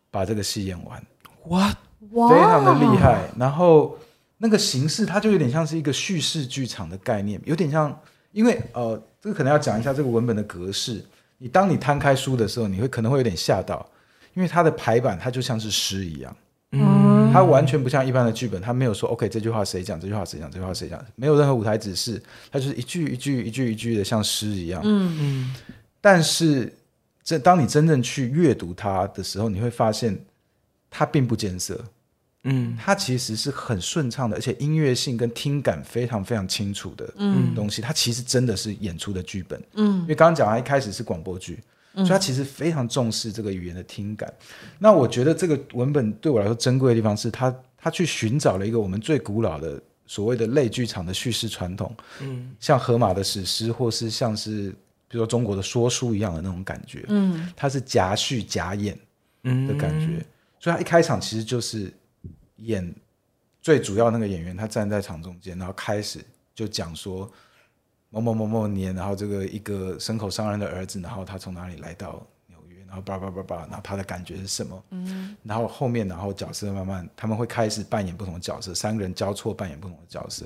[0.10, 1.04] 把这个戏演完，
[1.50, 1.72] 哇
[2.12, 3.20] 哇，非常的厉害。
[3.38, 3.98] 然后
[4.38, 8.02] 那个形式，它就有点像是一个叙事剧场的概念，有点像，
[8.32, 11.04] 因为呃，这个可能要讲一下这个文本的格式。
[11.38, 13.88] 你当你摊开书的时候，你会可能会有点吓到，
[14.34, 16.36] 因为它的排版它就像是诗一样。
[16.72, 16.80] 嗯，
[17.32, 22.22] 它完全不像一般的剧本，它没有说 OK 这句话谁讲，这句话谁讲，这句话谁讲，没有任何舞台指示，
[22.52, 24.82] 它就是一句一句一句一句的像诗一样。
[24.84, 25.56] 嗯嗯。
[26.02, 26.74] 但是，
[27.24, 30.18] 这当你真正去阅读它的时候，你会发现
[30.90, 31.84] 它并不艰涩。
[32.46, 37.06] 嗯，它其实是很顺畅的，而且音乐性跟听感非常非常清楚的
[37.54, 37.82] 东西。
[37.82, 39.62] 它其实真的是演出的剧本。
[39.74, 41.60] 嗯，因为刚刚讲它一开始是广播剧。
[41.96, 44.32] 所以他其实非常重视这个语言的听感。
[44.78, 54.70] 那我觉得这个文本对我来说珍贵的地方是，他他去寻找了一个我们最古老的所谓的类剧场的叙事传统，嗯，像荷马的史诗，或是像是
[55.08, 58.98] 比如说中国的说书一样的那种感觉，嗯，它是夹叙夹演，
[59.44, 60.24] 嗯的感觉。
[60.60, 61.92] 所以他一开场其实就是
[62.58, 62.94] 演
[63.62, 66.20] 最主要那个演员，他站在场中间，然后开始
[66.54, 67.30] 就讲说。
[68.12, 74.84] 某某某某年，然后这个一个牲口商人的儿子，然后他从哪里来到纽约，然后叭叭叭叭，然后他的感觉是什么？
[74.90, 80.44] 嗯，然后后面，然后角色慢慢他们会开始扮演不同的角色，三个人交错扮演不同的角色，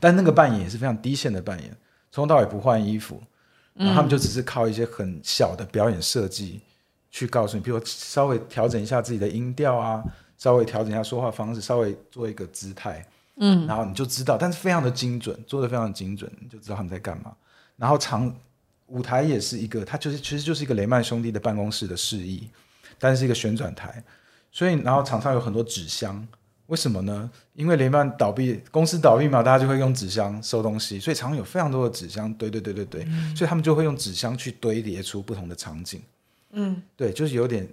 [0.00, 1.76] 但那个扮演也是非常低线的扮演，
[2.10, 3.22] 从头到尾不换衣服，
[3.74, 6.60] 然后他们就只是靠一些很小的表演设计
[7.12, 10.02] 去告诉你，比如说稍微调整一下自己的音调啊，
[10.36, 13.06] 稍微调整一下说话方式，稍微做一个姿态。
[13.44, 17.34] 嗯，然后你就知道，但是非常的精准，做的非常精准，你就知道他们在干嘛。
[17.76, 18.32] 然后场
[18.86, 22.48] 舞台也是一个，它就是其实就是一个雷曼兄弟的办公室的示意，
[23.00, 24.00] 但是一个旋转台，
[24.52, 26.24] 所以然后场上有很多纸箱，
[26.68, 27.28] 为什么呢？
[27.54, 36.00] 因为雷曼倒闭，公司倒闭嘛，大家就会用纸箱收东西，所以场上有非常多的纸箱堆堆堆堆堆，嗯、所以他们就会用纸箱去堆叠出不同的场景。
[36.52, 37.68] 嗯，对，就是有点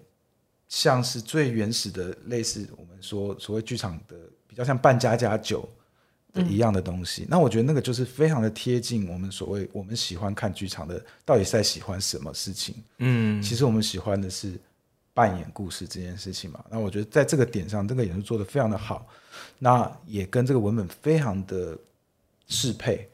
[0.67, 4.17] 像是最原始的，类似我们说所谓剧场的。
[4.55, 5.67] 要像扮家家酒
[6.33, 12.75] 的一样的东西，嗯、那我觉得那个就是非常的贴近我们所谓我们喜欢看剧场的，到底是在喜欢什么事情？
[12.97, 14.53] 嗯，其实我们喜欢的是
[15.13, 16.63] 扮演故事这件事情嘛。
[16.69, 19.07] 那我觉得在这个点上，这个演出做的非常的好，
[19.57, 21.77] 那也跟这个文本非常的
[22.47, 23.09] 适配，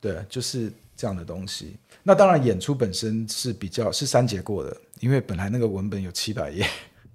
[0.00, 1.76] 对，就是这样的东西。
[2.02, 6.66] 那当然，演出本身是比较是删节过的，因为本来那个文本有七百页。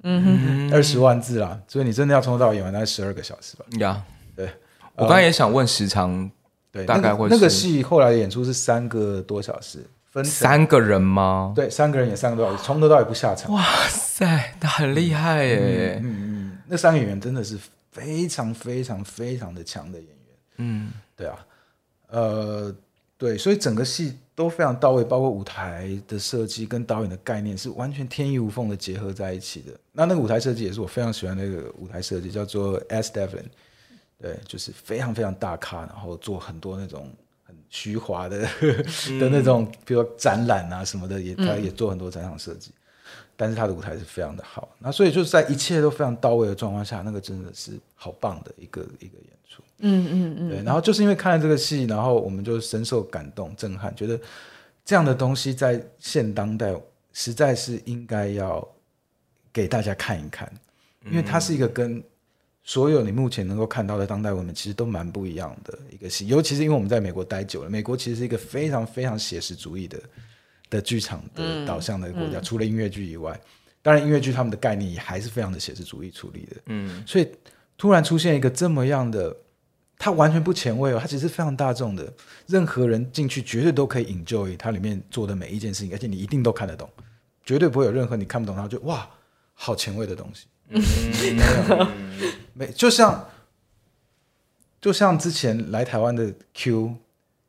[0.03, 3.65] 嗯哼，二十万字啦，所以你真的要从头到尾演完，大概十二个小时吧。
[3.79, 4.03] 呀，
[4.35, 4.49] 对，
[4.95, 6.29] 我刚才也想问时长，
[6.71, 11.53] 对，大概会那个戏后来的演出是三个多小时，分三个人吗？
[11.55, 13.51] 对，三个人演三个多小时，从头到尾不下场。
[13.53, 15.99] 哇塞，那很厉害耶！
[16.03, 16.19] 嗯嗯，
[16.51, 17.57] 嗯，那三个演员真的是
[17.91, 20.17] 非常非常非常的强的演员。
[20.57, 21.39] 嗯，对啊，
[22.09, 22.75] 呃，
[23.17, 29.71] 对，所以整个戏都非常到位，包括舞台的设计跟导演的概念是完全天衣无缝的结合在一起的。
[29.91, 33.11] 那那个舞台设计也是我非常喜欢的那个舞台设计，叫做 S.
[33.11, 33.45] Devlin。
[34.19, 37.11] 对，就是非常非常大咖，然后做很多那种
[37.43, 42.71] 很虚华的、嗯、 的那种，比如说展览啊什么的，也他也做很多展场设计。
[42.71, 42.79] 嗯、
[43.35, 49.61] 但是他的舞台是非常的好，那所以就是在一切都非常到位的状况下，那个真的是好棒的一个一个演出。
[49.79, 50.49] 嗯嗯嗯。
[50.49, 54.19] 对，然后就是因为看了这个戏，然后我们就深受感动、震撼，觉得
[54.85, 56.75] 这样的东西在现当代
[57.11, 58.67] 实在是应该要
[59.51, 60.51] 给大家看一看，
[61.05, 62.03] 因为它是一个跟。
[62.65, 69.99] 所有你目前能够看到的当代文明，其实都蛮不一样的一个戏，尤其是因为我们在美国待久了，美国其实是一个非常非常写实主义的
[70.73, 73.39] 的剧场的导向的国家，除了音乐剧以外，
[73.83, 76.55] 当然音乐剧他们的概念也还是非常的写实主义处理的。
[76.65, 77.29] 嗯，所以
[77.77, 79.35] 突然出现一个这么样的，
[79.99, 82.11] 它完全不前卫哦，它其实非常大众的，
[82.47, 86.89] 任何人进去绝对都可以 enjoy 它里面做的每一件事情，而且你一定都看得懂，
[87.45, 89.07] 绝对不会有任何你看不懂，然后就哇，
[89.53, 90.47] 好前卫的东西。
[90.69, 90.81] 嗯，
[91.19, 91.87] 没有，
[92.53, 93.29] 没，就像
[94.81, 96.95] 就像之前来台湾的 Q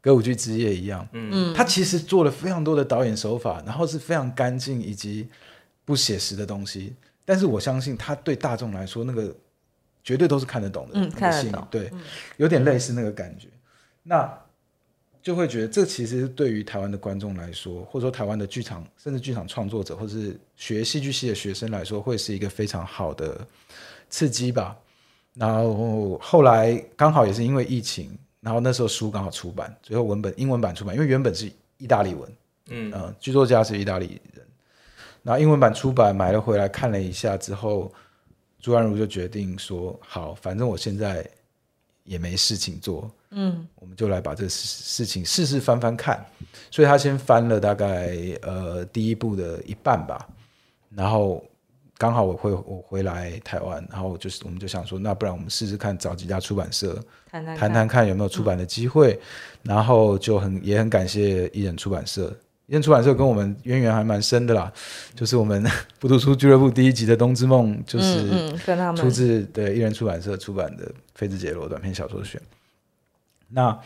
[0.04, 5.26] 歌舞剧之夜一样，嗯，他其实做了非常多的导演手法，然后是非常干净以及
[5.86, 6.92] 不写实的东西，
[7.24, 9.34] 但是我相信他对大众来说，那个
[10.02, 11.90] 绝对都是看得懂的，嗯，看得懂，对，
[12.36, 13.48] 有点类似那个感觉，
[14.02, 14.30] 那。
[15.24, 23.40] 就会觉得这其实对于台湾的观众来说，或者说台湾的剧场，甚至剧场创作者，或者是学戏剧系的学生来说，会是一个非常好的
[24.10, 24.76] 刺激吧。
[25.32, 28.14] 然后后来刚好也是因为疫情，
[28.44, 32.30] 然后那时候书刚好出版，最后文本英文版出版，因为原本是意大利文，
[32.68, 34.46] 嗯嗯，剧作家是意大利人，
[35.22, 37.90] 然后英文版出版买了回来看了一下之后，
[38.60, 41.26] 朱安如就决定说：好，反正我现在
[42.02, 43.10] 也没事情做。
[43.30, 46.24] 嗯，我们就来把这个事事情试试翻翻看，
[46.70, 50.28] 所以他先翻了大概呃第一部的一半吧，
[50.90, 51.42] 然后
[51.96, 56.98] 刚好我会我回来台湾，然后就是我们就想说，那不然我们试试看找几家出版社
[57.30, 59.12] 谈谈谈看有没有出版的机会，
[59.62, 62.26] 嗯、然后就很也很感谢艺人出版社，
[62.66, 64.72] 艺人出版社跟我们渊源还蛮深的啦，
[65.14, 65.64] 就是我们
[66.00, 68.56] 不读书俱乐部第一集的《冬之梦》就是
[68.96, 70.84] 出自对艺人出版社出版的
[71.14, 72.40] 《妃子解罗》短篇小说选。
[73.48, 73.78] 那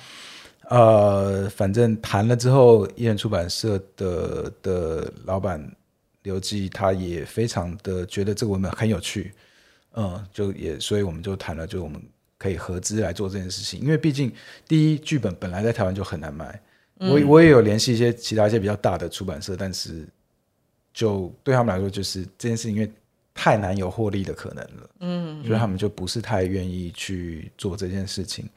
[0.70, 5.58] 呃，反正谈了之后，艺人出版社的的老板
[6.22, 9.32] 刘基他也非常的觉得这个文本很有趣，
[9.94, 12.02] 嗯，就也所以我们就谈了，就我们
[12.36, 13.80] 可以合资来做这件事情。
[13.80, 14.32] 因为毕竟
[14.66, 16.60] 第一剧本本来在台湾就很难卖，
[16.98, 20.06] 嗯、我我也有联系一些其他一些比较大的出版社，但是
[20.92, 22.90] 就对他们来说，就是这件事情因为
[23.32, 28.48] 太难有获利的可能了，嗯，所以他们就不是太愿意去做这件事情。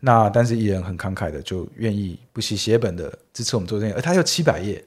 [0.00, 4.82] 那但是艺人很慷慨的，就愿意不惜血本的支持我们做这件，而他又七百页，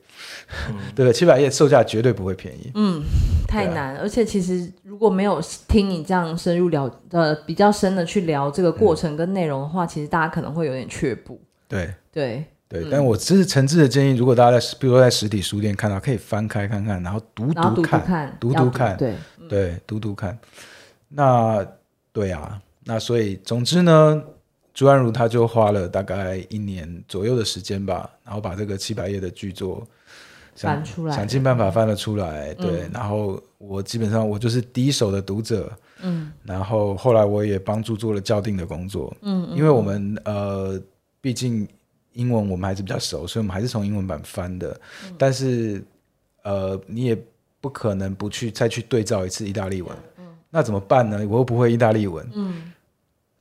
[0.69, 1.13] 嗯、对不对？
[1.13, 2.71] 七百页售价绝对不会便宜。
[2.75, 3.03] 嗯，
[3.47, 11.39] 太难，啊、而且其实如果没有听你这样深入聊呃比较深的去聊这个过程跟内容的话，嗯、其实大家可能会有点却步。
[11.67, 19.15] 对对对，但我这是诚挚的建议，如果大家在比如说在实体书店看到，可以翻开看看，然后读读看，读读看，对
[19.47, 20.37] 对，读读看。
[21.07, 21.65] 那
[22.11, 24.23] 对啊，那所以总之呢。
[24.71, 29.85] 朱安如他就花了大概一年左右的时间吧，然后把这个七百页的剧作
[30.67, 32.53] 翻出来，想尽办法翻了出来。
[32.53, 40.81] 嗯、对，然后我基本上我就是第一手的读者，嗯，然后后来我也帮助做了校订的工作，嗯，因为我们呃，
[41.21, 41.67] 毕竟
[42.13, 44.69] 英文我们还是比较熟，所以我们还是从英文版翻的，
[45.05, 45.83] 嗯、但是
[46.43, 47.17] 呃，你也
[47.61, 51.25] 不可能不去再去对照一次意大利文，嗯，那怎么办呢？
[51.29, 52.71] 我又不会意大利文，嗯。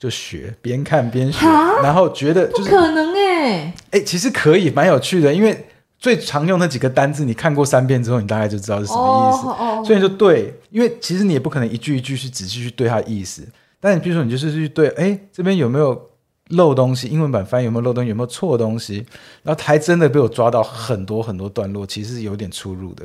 [0.00, 1.44] 就学，边看边学，
[1.82, 5.66] 然后觉得就是不可能哎哎，其实可以，蛮有趣的，因为
[5.98, 9.86] 最常用那几个单字，你看过三遍之后，你大概就知道是什么意思。
[9.86, 13.46] 所以就对，因为其实你也不可能一句一句去仔细去对它的意思，
[13.80, 16.00] 但你比如说你就是去对，哎，这边有没有
[16.50, 17.08] 漏东西？
[17.08, 18.08] 英文版翻译有没有漏东西？
[18.10, 19.04] 有没有错东西？
[19.42, 23.04] 然后还真的被我抓到很多很多段落，其实是有点出入的。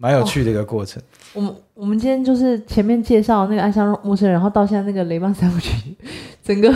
[0.00, 1.02] 蛮有趣的一个过程。
[1.02, 5.72] 哦、我们我们今天就是前面介绍那个《爱上陌生人》，然后到现在那个《雷曼三部曲》，
[6.44, 6.72] 整个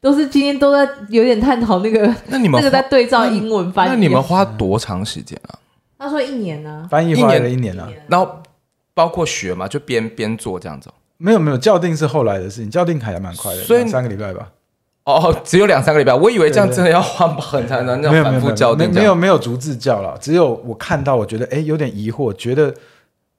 [0.00, 2.14] 都是今天都在有点探讨那个。
[2.26, 3.90] 那你们那个在对照英文翻译？
[3.90, 5.58] 那你们花多长时间啊？
[5.98, 7.90] 他说一年呢、啊，翻译花了一年了、啊。
[8.06, 8.40] 然后
[8.94, 10.88] 包括学嘛，就边边做这样子。
[11.16, 14.48] 没有没有，校定是后来的事情，校订还蛮快的，所以三个礼拜吧。
[15.02, 22.72] 哦，只有两三个礼拜，我以为这样真的要花很长的那种反复校定，没有没有逐字校了，只有我看到，我觉得哎有点疑惑，觉得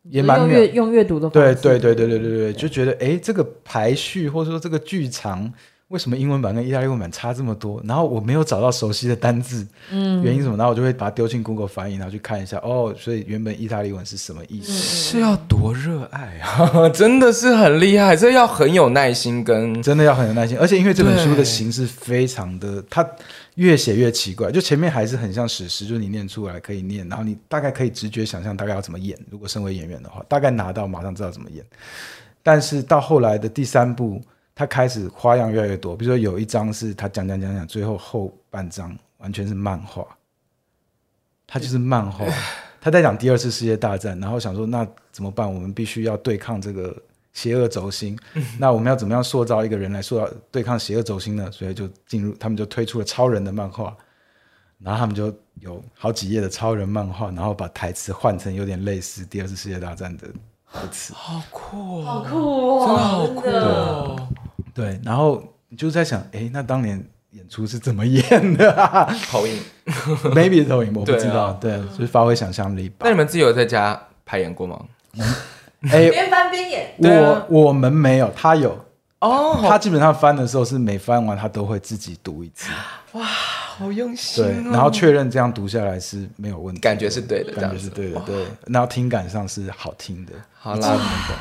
[0.04, 5.50] 也蛮用阅用阅读的方式，对对对对对对对，就觉得哎这个排序或者说这个剧长。
[5.90, 7.82] 为什么英文版跟意大利文版差这么多？
[7.84, 10.56] 然后我没有找到熟悉的单字，嗯，原因什么？
[10.56, 14.72] 然后我就会把它丢进 Google 翻译，然后去看一下，哦，所以原本意大利文是什么意思？
[14.72, 16.88] 是要多热爱啊！
[16.94, 23.04] 真的是很厉害，这要很有耐心跟真的要很有耐心，而且因为这本书的形式非常的，它
[23.56, 31.66] 越写越奇怪，就前面还是很像史诗，就是你念出来可以念，然后你大概可以直觉想象大概要怎么演，如果身为演员的话，大概拿到马上知道怎么演。
[32.44, 34.22] 但是到后来的第三部。
[34.60, 40.06] 他开始花样越来越多，比如说有一张是他讲讲讲讲，最后后半张完全是漫画，
[41.48, 42.26] 他就是漫画。
[42.82, 45.48] 他在讲第二次世界大战，然后想说那怎么办？
[45.48, 46.94] 我们必须要对抗这个
[47.32, 48.20] 邪恶轴心，
[48.60, 51.50] 那我们要怎么样塑造一个人来塑造对抗邪恶轴心呢？
[51.54, 53.96] 所以就进入，他们就推出了超人的漫画，
[54.80, 60.28] 然后他们就有好几页的超人漫画，然后把台词换成有点类似第二次世界大战的
[60.70, 64.30] 台词，好酷哦，好酷哦，真的好酷哦。
[64.80, 69.14] 对，然后你就在想，哎，那当年演出是怎么演的啊？
[69.30, 69.60] 投影，
[70.34, 71.52] maybe 投影，我不知道。
[71.60, 72.96] 对，就是发挥想象力吧。
[73.02, 74.80] 那你们自己有在家排演过吗？
[75.92, 76.94] 哎，边翻边演。
[77.00, 78.78] 我我们没有，他有。
[79.20, 82.72] 哦，他基本上翻的时候是每翻完他都会自己读一次。
[83.14, 84.44] 哇，好用心。
[84.44, 88.46] 对，然后确认这样读下来是没有问题，感觉是对的，感觉是对的，对。
[88.68, 90.34] 然后听感上是好听的。
[90.54, 90.98] 好啦，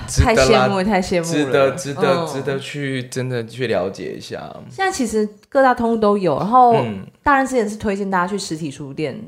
[0.09, 4.53] 太羡慕，太羡慕了，值得，值得，值得去真的去了解一下。
[4.70, 6.74] 现在其实各大通路都有，然后
[7.22, 9.20] 大人之前是推荐大家去实体书店。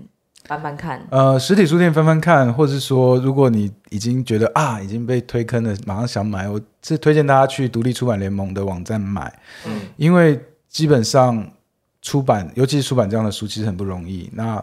[0.47, 9.33] 翻翻看，呃，实体书店翻翻看，或是说，如果你已经觉得啊已经被推坑了，马上想买，我是推荐大家去独立出版联盟的网站买，
[9.67, 11.49] 嗯，因为基本上
[12.03, 14.29] 出版，尤其是出版这样的书，其实很不容易。
[14.33, 14.61] 那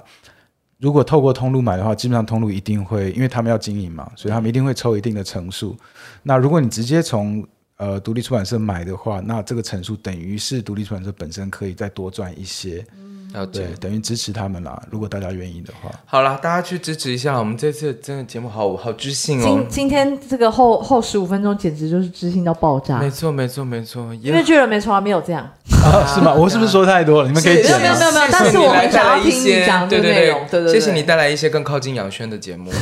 [0.79, 5.77] 如果透过通路买的话，基本上通路一定会，因为他们要经营嘛，所以他们一定会抽一定的成数。
[6.23, 7.47] 那如果你直接从
[7.77, 12.85] 呃独立出版社买的话，那这个成数等于是独立出版社本身可以再多赚一些。
[13.33, 14.81] 哦、对，等于支持他们啦。
[14.89, 17.37] 如果大家愿意的话，好啦，大家去支持一下。
[17.37, 19.43] 我们这次真的节目好好知性哦。
[19.43, 22.97] 今今天这个后后十五分钟简直就是知性到爆炸。
[22.99, 24.13] 没错，没错，没错。
[24.15, 25.49] 因为巨人没从来没有这样。
[25.83, 26.33] 啊、是吗？
[26.39, 27.27] 我是不是说太多了？
[27.27, 27.79] 你们可以剪。
[27.79, 30.45] 没有没有没有，但是我们想要听你讲的内容。
[30.49, 32.71] 对对对，谢谢你带来一些更靠近杨轩的节目。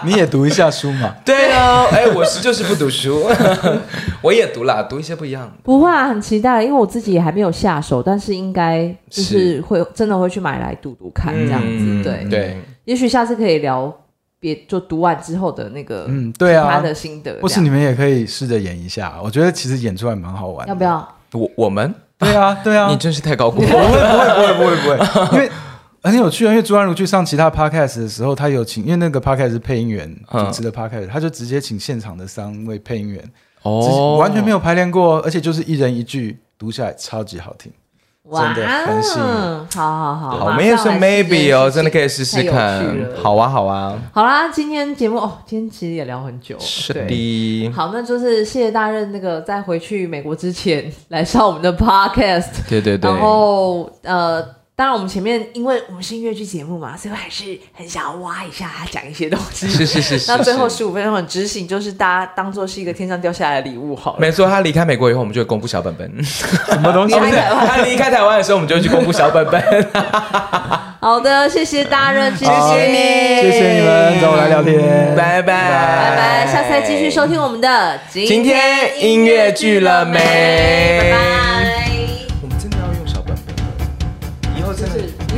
[0.06, 1.14] 你也读一下书嘛？
[1.24, 3.26] 对啊，哎，我是就是不读书，
[4.22, 5.52] 我也读啦，读一些不一样的。
[5.62, 12.02] 不会啊，很期待，因为我自己也还没有下手，但是应该就是会真的会去买来读读看这样子。
[12.02, 13.92] 对对，也许下次可以聊
[14.40, 17.38] 别就读完之后的那个嗯，对啊，他的心得。
[17.42, 20.66] 或是你们也可以试着演一下，我觉得其实演出来蛮好玩。
[20.68, 21.06] 要不要？
[21.32, 23.68] 我我们对啊对啊，你真是太高估了。
[23.68, 25.50] 不会不会不会不会不会， 因为。
[26.02, 33.22] 很有趣啊，因为朱安如去上其他 podcast 的时候，他有请，因为那个 podcast 是配音员主持的 podcast，他就直接请现场的三位配音员，
[33.62, 37.72] 哦，完全没有排练过，而且就是一人一句读下来，超级好听，
[38.32, 39.66] 真的很幸运。
[39.74, 42.86] 好好好，我们也是 maybe 哦，真的可以试试看，
[43.20, 44.00] 好啊好啊。
[44.12, 47.70] 好啦，今天节目哦，今天其实也聊很久，是的。
[47.74, 54.57] 好，那就是谢谢大任那个在回去美国之前来上我们的 podcast，对对对，然后呃。
[54.78, 59.66] 当然，我们前面因为我们是音乐剧节目嘛，所以我还是很想要挖一下他讲一些东西。
[59.66, 60.30] 是是是是。
[60.30, 64.20] 那最后十五分钟很执行，就是大家当做是一个天上掉下来的礼物好了。
[64.20, 66.08] 没错，他离开美国以后，我们就会公布小本本。
[66.22, 67.16] 什么东西？
[67.18, 69.60] 他离开台湾的时候，我们就会去公布小本本。
[71.00, 80.20] 好的，谢谢大热，谢谢你，谢谢你们找我来聊天，拜拜拜拜，下次再继续收听我们的今天音乐剧了没？
[81.02, 81.47] 拜拜。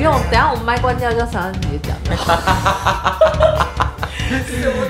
[0.00, 1.94] 不用，等下我们麦关掉，就想让你讲。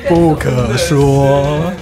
[0.09, 1.73] 不可说。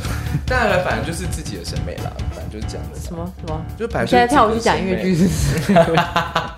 [0.47, 2.99] 当然了，反正就是自己的审美了，反正就是这样的。
[2.99, 3.61] 什么什么？
[3.79, 5.29] 就反正现在跳舞去讲音乐剧是。